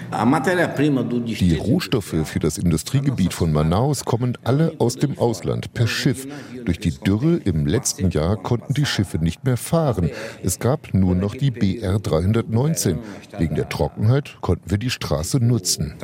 Die 1.25 1.55
Rohstoffe 1.57 2.15
für 2.23 2.39
das 2.39 2.57
Industriegebiet 2.57 3.33
von 3.33 3.51
Manaus 3.51 4.05
kommen 4.05 4.37
alle 4.45 4.73
aus 4.79 4.95
dem 4.95 5.17
Ausland 5.19 5.73
per 5.73 5.87
Schiff. 5.87 6.27
Durch 6.63 6.79
die 6.79 6.91
Dürre 6.91 7.35
im 7.43 7.65
letzten 7.65 8.09
Jahr 8.11 8.37
konnten 8.37 8.73
die 8.73 8.85
Schiffe 8.85 9.17
nicht 9.17 9.43
mehr 9.43 9.57
fahren. 9.57 10.09
Es 10.41 10.59
gab 10.59 10.93
nur 10.93 11.13
noch 11.13 11.35
die 11.35 11.51
BR 11.51 11.99
319. 11.99 12.99
Wegen 13.37 13.55
der 13.55 13.67
Trockenheit 13.67 14.37
konnten 14.39 14.71
wir 14.71 14.77
die 14.77 14.91
Straße 14.91 15.43
nutzen. 15.43 15.95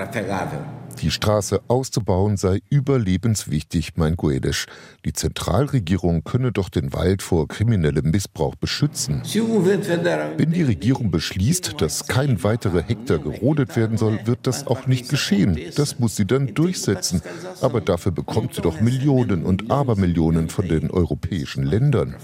Die 0.99 1.11
Straße 1.11 1.61
auszubauen 1.67 2.37
sei 2.37 2.61
überlebenswichtig, 2.69 3.97
meint 3.97 4.17
Guedes. 4.17 4.65
Die 5.05 5.13
Zentralregierung 5.13 6.23
könne 6.23 6.51
doch 6.51 6.69
den 6.69 6.93
Wald 6.93 7.21
vor 7.21 7.47
kriminellem 7.47 8.11
Missbrauch 8.11 8.55
beschützen. 8.55 9.21
Wenn 9.23 10.51
die 10.51 10.63
Regierung 10.63 11.11
beschließt, 11.11 11.81
dass 11.81 12.07
kein 12.07 12.43
weiterer 12.43 12.81
Hektar 12.81 13.19
gerodet 13.19 13.75
werden 13.75 13.97
soll, 13.97 14.19
wird 14.25 14.45
das 14.47 14.67
auch 14.67 14.87
nicht 14.87 15.09
geschehen. 15.09 15.59
Das 15.75 15.99
muss 15.99 16.15
sie 16.15 16.25
dann 16.25 16.53
durchsetzen. 16.53 17.21
Aber 17.61 17.81
dafür 17.81 18.11
bekommt 18.11 18.55
sie 18.55 18.61
doch 18.61 18.79
Millionen 18.81 19.43
und 19.43 19.71
Abermillionen 19.71 20.49
von 20.49 20.67
den 20.67 20.91
europäischen 20.91 21.63
Ländern. 21.63 22.15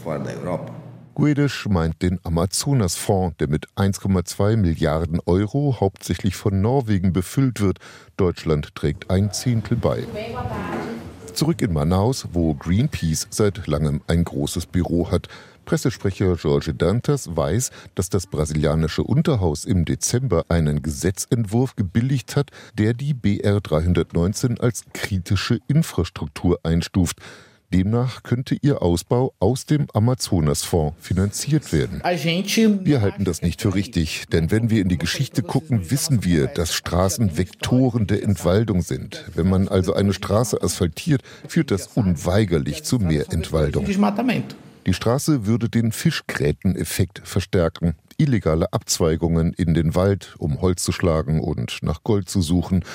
Guedes 1.17 1.65
meint 1.67 2.03
den 2.03 2.19
Amazonasfonds, 2.23 3.38
der 3.38 3.49
mit 3.49 3.65
1,2 3.75 4.56
Milliarden 4.56 5.19
Euro 5.25 5.77
hauptsächlich 5.80 6.36
von 6.36 6.62
Norwegen 6.62 7.12
befüllt 7.12 7.60
wird. 7.60 7.80
Deutschland 8.17 8.75
trägt 8.75 9.10
ein 9.10 9.34
Zehntel 9.34 9.77
bei. 9.77 10.03
Zurück 11.34 11.63
in 11.63 11.73
Manaus, 11.73 12.27
wo 12.34 12.53
Greenpeace 12.53 13.25
seit 13.32 13.65
langem 13.65 14.01
ein 14.06 14.25
großes 14.25 14.67
Büro 14.67 15.10
hat. 15.10 15.27
Pressesprecher 15.65 16.36
Jorge 16.36 16.75
Dantas 16.75 17.36
weiß, 17.36 17.71
dass 17.95 18.10
das 18.10 18.27
brasilianische 18.27 19.01
Unterhaus 19.01 19.65
im 19.65 19.86
Dezember 19.86 20.45
einen 20.49 20.84
Gesetzentwurf 20.84 21.75
gebilligt 21.75 22.36
hat, 22.36 22.51
der 22.77 22.93
die 22.93 23.15
BR 23.15 23.60
319 23.60 24.60
als 24.60 24.84
kritische 24.93 25.58
Infrastruktur 25.67 26.60
einstuft. 26.62 27.17
Demnach 27.73 28.23
könnte 28.23 28.58
ihr 28.62 28.82
Ausbau 28.82 29.34
aus 29.39 29.65
dem 29.65 29.88
Amazonasfonds 29.93 30.95
finanziert 31.01 31.73
werden. 31.73 32.01
Wir 32.01 33.01
halten 33.01 33.25
das 33.25 33.41
nicht 33.41 33.62
für 33.62 33.75
richtig, 33.75 34.25
denn 34.32 34.51
wenn 34.51 34.69
wir 34.69 34.82
in 34.82 34.88
die 34.88 34.97
Geschichte 34.97 35.43
gucken, 35.43 35.91
wissen 35.91 36.23
wir, 36.23 36.47
dass 36.47 36.73
Straßen 36.73 37.38
Vektoren 37.38 38.08
der 38.08 38.23
Entwaldung 38.23 38.82
sind. 38.82 39.25
Wenn 39.36 39.49
man 39.49 39.67
also 39.67 39.93
eine 39.93 40.13
Straße 40.13 40.62
asphaltiert, 40.62 41.23
führt 41.47 41.71
das 41.71 41.88
unweigerlich 41.88 42.84
zu 42.84 42.99
mehr 42.99 43.25
Entwaldung. 43.34 43.86
Die 43.86 44.93
Straße 44.93 45.45
würde 45.45 45.67
den 45.67 45.91
Fischgräteneffekt 45.91 47.21
verstärken. 47.25 47.95
Illegale 48.15 48.71
Abzweigungen 48.71 49.51
in 49.51 49.73
den 49.73 49.93
Wald, 49.93 50.36
um 50.38 50.62
Holz 50.62 50.84
zu 50.84 50.93
schlagen 50.93 51.41
und 51.41 51.80
nach 51.82 52.03
Gold 52.03 52.30
zu 52.30 52.41
suchen. 52.41 52.86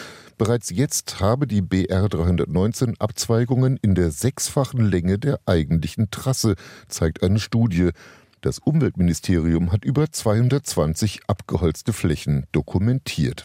Bereits 0.43 0.71
jetzt 0.71 1.21
habe 1.21 1.47
die 1.47 1.63
BR 1.63 2.09
319 2.09 2.99
Abzweigungen 2.99 3.77
in 3.81 3.95
der 3.95 4.11
sechsfachen 4.11 4.81
Länge 4.85 5.17
der 5.17 5.39
eigentlichen 5.47 6.11
Trasse, 6.11 6.57
zeigt 6.89 7.23
eine 7.23 7.39
Studie. 7.39 7.91
Das 8.41 8.59
Umweltministerium 8.59 9.71
hat 9.71 9.85
über 9.85 10.11
220 10.11 11.21
abgeholzte 11.29 11.93
Flächen 11.93 12.47
dokumentiert. 12.51 13.45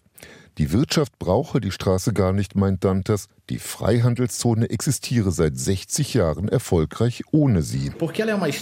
Die 0.57 0.71
Wirtschaft 0.71 1.19
brauche 1.19 1.61
die 1.61 1.69
Straße 1.69 2.13
gar 2.13 2.33
nicht, 2.33 2.55
meint 2.55 2.83
Dantas. 2.83 3.27
Die 3.51 3.59
Freihandelszone 3.59 4.71
existiere 4.71 5.31
seit 5.31 5.55
60 5.55 6.15
Jahren 6.15 6.49
erfolgreich 6.49 7.23
ohne 7.31 7.61
sie. 7.61 7.91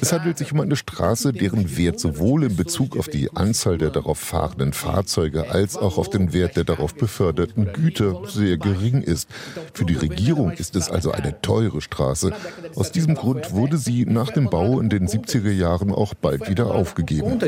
Es 0.02 0.12
handelt 0.12 0.38
sich 0.38 0.52
um 0.52 0.60
eine 0.60 0.76
Straße, 0.76 1.32
deren 1.32 1.78
Wert 1.78 2.02
sowohl 2.02 2.44
in 2.44 2.58
Bezug 2.58 2.98
auf 2.98 3.08
die 3.08 3.32
Anzahl 3.34 3.78
der 3.78 3.92
darauf 3.92 4.20
fahrenden 4.20 4.74
Fahrzeuge 4.74 5.50
als 5.50 5.78
auch 5.78 5.98
auf 5.98 6.10
den 6.10 6.34
Wert 6.34 6.58
der 6.58 6.66
darauf 6.66 6.96
beförderten 6.96 7.72
Güter 7.72 8.24
sehr 8.28 8.58
gering 8.58 9.02
ist. 9.02 9.30
Für 9.74 9.86
die 9.86 9.96
Regierung 9.96 10.52
ist 10.52 10.76
es 10.76 10.90
also 10.90 11.12
eine 11.12 11.42
teure 11.42 11.82
Straße. 11.82 12.34
Aus 12.76 12.92
diesem 12.92 13.16
Grund 13.16 13.54
wurde 13.54 13.78
sie 13.78 14.06
nach 14.06 14.32
dem 14.32 14.50
Bau 14.50 14.82
in 14.82 14.90
den 14.90 15.08
70er 15.08 15.52
Jahren 15.52 15.94
auch 15.94 16.14
bald 16.14 16.50
wieder 16.50 16.76
aufgegeben. 16.76 17.40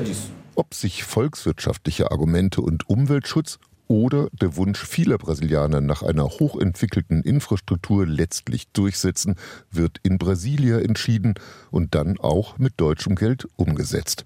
Ob 0.55 0.73
sich 0.73 1.03
volkswirtschaftliche 1.03 2.11
Argumente 2.11 2.61
und 2.61 2.89
Umweltschutz 2.89 3.59
oder 3.87 4.29
der 4.31 4.55
Wunsch 4.55 4.85
vieler 4.85 5.17
Brasilianer 5.17 5.81
nach 5.81 6.03
einer 6.03 6.25
hochentwickelten 6.25 7.23
Infrastruktur 7.23 8.05
letztlich 8.05 8.67
durchsetzen, 8.71 9.35
wird 9.71 9.99
in 10.03 10.17
Brasilia 10.17 10.79
entschieden 10.79 11.35
und 11.71 11.95
dann 11.95 12.19
auch 12.19 12.57
mit 12.57 12.73
deutschem 12.77 13.15
Geld 13.15 13.47
umgesetzt. 13.55 14.25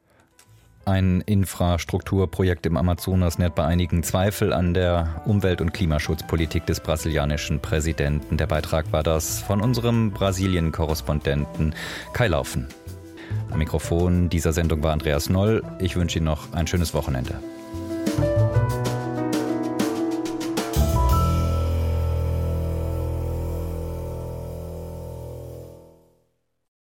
Ein 0.83 1.21
Infrastrukturprojekt 1.21 2.65
im 2.65 2.75
Amazonas 2.75 3.37
nährt 3.37 3.53
bei 3.53 3.65
einigen 3.65 4.01
Zweifel 4.01 4.51
an 4.51 4.73
der 4.73 5.21
Umwelt- 5.25 5.61
und 5.61 5.73
Klimaschutzpolitik 5.73 6.65
des 6.65 6.79
brasilianischen 6.79 7.59
Präsidenten. 7.59 8.37
Der 8.37 8.47
Beitrag 8.47 8.91
war 8.91 9.03
das 9.03 9.41
von 9.41 9.61
unserem 9.61 10.11
Brasilien-Korrespondenten 10.11 11.75
Kai 12.13 12.27
Laufen. 12.27 12.67
Am 13.51 13.59
Mikrofon 13.59 14.29
dieser 14.29 14.53
Sendung 14.53 14.81
war 14.81 14.91
Andreas 14.91 15.29
Noll. 15.29 15.63
Ich 15.79 15.95
wünsche 15.95 16.17
Ihnen 16.17 16.25
noch 16.25 16.51
ein 16.53 16.65
schönes 16.65 16.95
Wochenende. 16.95 17.35